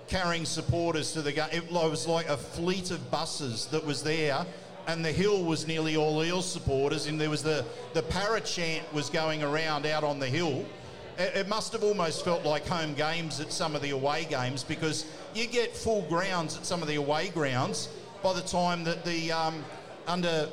carrying 0.10 0.46
supporters 0.46 1.14
to 1.14 1.22
the 1.22 1.32
game. 1.32 1.50
It 1.52 1.72
was 1.72 2.08
like 2.08 2.28
a 2.28 2.38
fleet 2.38 2.92
of 2.92 3.12
buses 3.12 3.68
that 3.68 3.86
was 3.86 4.04
there 4.04 4.46
and 4.90 5.06
the 5.06 5.12
hill 5.12 5.44
was 5.44 5.68
nearly 5.68 5.96
all 5.96 6.24
Eels 6.24 6.52
supporters, 6.52 7.06
and 7.06 7.22
there 7.22 7.30
was 7.30 7.44
the, 7.44 7.64
the 7.94 8.02
para 8.02 8.42
chant 8.42 8.92
was 8.92 9.08
going 9.10 9.44
around 9.44 9.86
out 9.86 10.04
on 10.04 10.18
the 10.18 10.26
hill. 10.26 10.66
It, 11.20 11.36
it 11.36 11.48
must 11.48 11.74
have 11.74 11.84
almost 11.84 12.26
felt 12.26 12.44
like 12.44 12.66
home 12.66 12.96
games 12.96 13.40
at 13.40 13.54
some 13.54 13.76
of 13.76 13.84
the 13.84 13.92
away 13.92 14.26
games 14.28 14.64
because 14.64 15.06
you 15.36 15.46
get 15.46 15.76
full 15.76 16.02
grounds 16.04 16.58
at 16.58 16.66
some 16.66 16.82
of 16.82 16.88
the 16.88 16.96
away 16.96 17.30
grounds 17.30 17.90
by 18.24 18.34
the 18.34 18.42
time 18.42 18.84
that 18.84 19.06
the 19.06 19.32
um, 19.32 19.64
under 20.08 20.50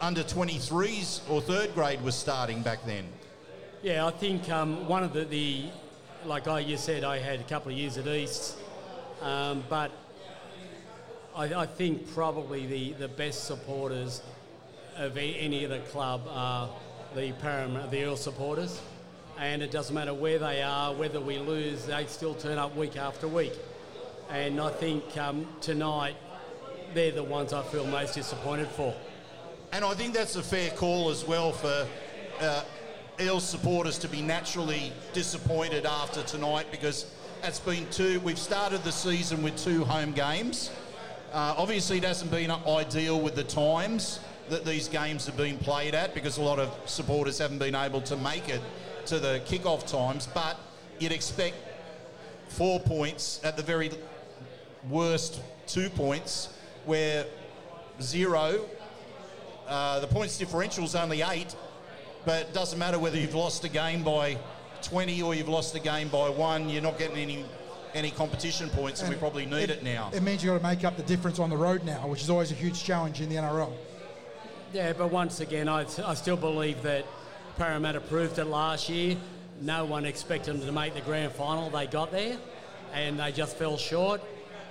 under 0.00 0.22
23s 0.22 1.20
or 1.30 1.40
third 1.40 1.74
grade 1.74 2.02
was 2.02 2.14
starting 2.14 2.62
back 2.62 2.84
then. 2.84 3.04
Yeah, 3.82 4.06
I 4.06 4.10
think 4.10 4.48
um, 4.50 4.86
one 4.88 5.02
of 5.02 5.12
the, 5.12 5.24
the, 5.24 5.64
like 6.24 6.48
I 6.48 6.60
you 6.60 6.76
said, 6.76 7.04
I 7.04 7.18
had 7.18 7.40
a 7.40 7.44
couple 7.44 7.70
of 7.72 7.76
years 7.76 7.98
at 7.98 8.06
East, 8.06 8.56
um, 9.22 9.64
but 9.68 9.90
I, 11.36 11.44
I 11.54 11.66
think 11.66 12.12
probably 12.14 12.66
the, 12.66 12.92
the 12.92 13.08
best 13.08 13.44
supporters 13.44 14.22
of 14.96 15.16
any 15.16 15.64
other 15.64 15.80
club 15.80 16.22
are 16.28 16.68
the 17.14 17.32
Param, 17.32 17.90
the 17.90 18.04
Earl 18.04 18.16
supporters. 18.16 18.80
And 19.38 19.62
it 19.62 19.70
doesn't 19.70 19.94
matter 19.94 20.12
where 20.12 20.38
they 20.38 20.62
are, 20.62 20.92
whether 20.92 21.20
we 21.20 21.38
lose, 21.38 21.86
they 21.86 22.04
still 22.06 22.34
turn 22.34 22.58
up 22.58 22.76
week 22.76 22.96
after 22.96 23.26
week. 23.26 23.54
And 24.28 24.60
I 24.60 24.70
think 24.70 25.16
um, 25.16 25.46
tonight 25.60 26.16
they're 26.94 27.12
the 27.12 27.24
ones 27.24 27.52
I 27.52 27.62
feel 27.62 27.86
most 27.86 28.14
disappointed 28.14 28.68
for. 28.68 28.94
And 29.72 29.84
I 29.84 29.94
think 29.94 30.14
that's 30.14 30.36
a 30.36 30.42
fair 30.42 30.70
call 30.70 31.10
as 31.10 31.26
well 31.26 31.52
for 31.52 31.86
uh, 32.40 32.64
Eels 33.20 33.48
supporters 33.48 33.98
to 33.98 34.08
be 34.08 34.20
naturally 34.20 34.92
disappointed 35.12 35.86
after 35.86 36.22
tonight 36.22 36.66
because 36.70 37.06
it's 37.42 37.60
been 37.60 37.86
two. 37.90 38.20
We've 38.20 38.38
started 38.38 38.82
the 38.84 38.92
season 38.92 39.42
with 39.42 39.56
two 39.56 39.84
home 39.84 40.12
games. 40.12 40.70
Uh, 41.32 41.54
obviously, 41.56 41.98
it 41.98 42.04
hasn't 42.04 42.30
been 42.30 42.50
ideal 42.50 43.20
with 43.20 43.34
the 43.34 43.44
times 43.44 44.20
that 44.50 44.64
these 44.64 44.88
games 44.88 45.26
have 45.26 45.36
been 45.36 45.56
played 45.58 45.94
at 45.94 46.12
because 46.12 46.38
a 46.38 46.42
lot 46.42 46.58
of 46.58 46.76
supporters 46.86 47.38
haven't 47.38 47.58
been 47.58 47.74
able 47.74 48.00
to 48.02 48.16
make 48.16 48.48
it 48.48 48.60
to 49.06 49.18
the 49.18 49.40
kick-off 49.46 49.86
times. 49.86 50.28
But 50.34 50.58
you'd 50.98 51.12
expect 51.12 51.56
four 52.48 52.80
points 52.80 53.40
at 53.44 53.56
the 53.56 53.62
very 53.62 53.90
worst, 54.88 55.40
two 55.66 55.88
points, 55.90 56.52
where 56.84 57.24
zero. 58.02 58.66
Uh, 59.66 60.00
the 60.00 60.06
points 60.08 60.36
differential 60.36 60.84
is 60.84 60.94
only 60.94 61.22
eight, 61.22 61.54
but 62.24 62.42
it 62.42 62.54
doesn't 62.54 62.78
matter 62.78 62.98
whether 62.98 63.16
you've 63.16 63.34
lost 63.34 63.64
a 63.64 63.68
game 63.68 64.02
by 64.02 64.36
20 64.82 65.22
or 65.22 65.34
you've 65.34 65.48
lost 65.48 65.72
the 65.72 65.80
game 65.80 66.08
by 66.08 66.28
one. 66.28 66.68
You're 66.68 66.82
not 66.82 66.98
getting 66.98 67.16
any 67.16 67.44
any 67.92 68.10
competition 68.12 68.70
points, 68.70 69.00
and, 69.00 69.08
and 69.08 69.16
we 69.16 69.20
probably 69.20 69.46
need 69.46 69.64
it, 69.64 69.70
it, 69.70 69.82
now. 69.82 70.10
It 70.14 70.22
means 70.22 70.44
you've 70.44 70.52
got 70.52 70.58
to 70.58 70.76
make 70.76 70.84
up 70.84 70.96
the 70.96 71.02
difference 71.02 71.40
on 71.40 71.50
the 71.50 71.56
road 71.56 71.82
now, 71.84 72.06
which 72.06 72.22
is 72.22 72.30
always 72.30 72.52
a 72.52 72.54
huge 72.54 72.84
challenge 72.84 73.20
in 73.20 73.28
the 73.28 73.34
NRL. 73.34 73.72
Yeah, 74.72 74.92
but 74.92 75.10
once 75.10 75.40
again, 75.40 75.68
I, 75.68 75.84
I 76.04 76.14
still 76.14 76.36
believe 76.36 76.82
that 76.82 77.04
Parramatta 77.56 78.00
proved 78.00 78.38
it 78.38 78.44
last 78.44 78.88
year. 78.88 79.16
No 79.60 79.84
one 79.84 80.04
expected 80.04 80.54
them 80.54 80.66
to 80.66 80.72
make 80.72 80.94
the 80.94 81.00
grand 81.00 81.32
final. 81.32 81.68
They 81.68 81.88
got 81.88 82.12
there, 82.12 82.38
and 82.94 83.18
they 83.18 83.32
just 83.32 83.56
fell 83.56 83.76
short. 83.76 84.20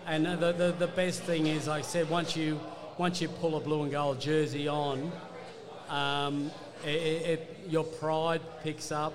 And 0.07 0.25
the, 0.25 0.53
the, 0.53 0.75
the 0.79 0.87
best 0.87 1.23
thing 1.23 1.47
is, 1.47 1.67
like 1.67 1.83
I 1.83 1.85
said, 1.85 2.09
once 2.09 2.35
you 2.35 2.59
once 2.97 3.21
you 3.21 3.29
pull 3.29 3.55
a 3.55 3.59
blue 3.61 3.83
and 3.83 3.91
gold 3.91 4.19
jersey 4.19 4.67
on, 4.67 5.09
um, 5.89 6.51
it, 6.83 6.89
it, 6.89 7.57
your 7.69 7.85
pride 7.85 8.41
picks 8.61 8.91
up, 8.91 9.13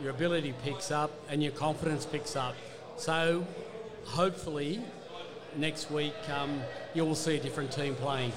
your 0.00 0.10
ability 0.10 0.54
picks 0.62 0.90
up, 0.90 1.10
and 1.28 1.42
your 1.42 1.52
confidence 1.52 2.06
picks 2.06 2.36
up. 2.36 2.54
So 2.96 3.46
hopefully 4.04 4.80
next 5.56 5.90
week 5.90 6.14
um, 6.30 6.60
you 6.94 7.04
will 7.04 7.14
see 7.14 7.36
a 7.36 7.40
different 7.40 7.72
team 7.72 7.94
playing. 7.94 8.32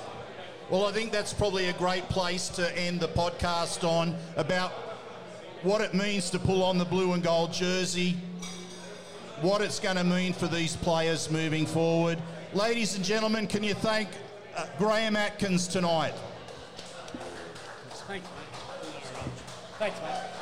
Well, 0.70 0.86
I 0.86 0.92
think 0.92 1.12
that's 1.12 1.34
probably 1.34 1.68
a 1.68 1.74
great 1.74 2.08
place 2.10 2.48
to 2.50 2.78
end 2.78 3.00
the 3.00 3.10
podcast 3.10 3.88
on 3.88 4.16
about 4.38 4.72
what 5.64 5.82
it 5.82 5.94
means 5.94 6.30
to 6.32 6.40
pull 6.40 6.64
on 6.64 6.78
the 6.78 6.86
blue 6.86 7.14
and 7.14 7.22
gold 7.22 7.52
jersey, 7.52 8.18
what 9.42 9.62
it's 9.62 9.80
going 9.80 9.98
to 9.98 10.04
mean 10.04 10.34
for 10.34 10.48
these 10.48 10.76
players 10.76 11.30
moving 11.30 11.66
forward. 11.66 12.22
Ladies 12.54 12.96
and 12.96 13.04
gentlemen, 13.04 13.48
can 13.48 13.64
you 13.64 13.74
thank 13.74 14.10
uh, 14.56 14.66
Graham 14.78 15.16
Atkins 15.16 15.68
tonight? 15.68 16.14
Thanks, 18.08 18.28
mate. 18.28 19.24
Thanks, 19.78 20.00
mate. 20.02 20.41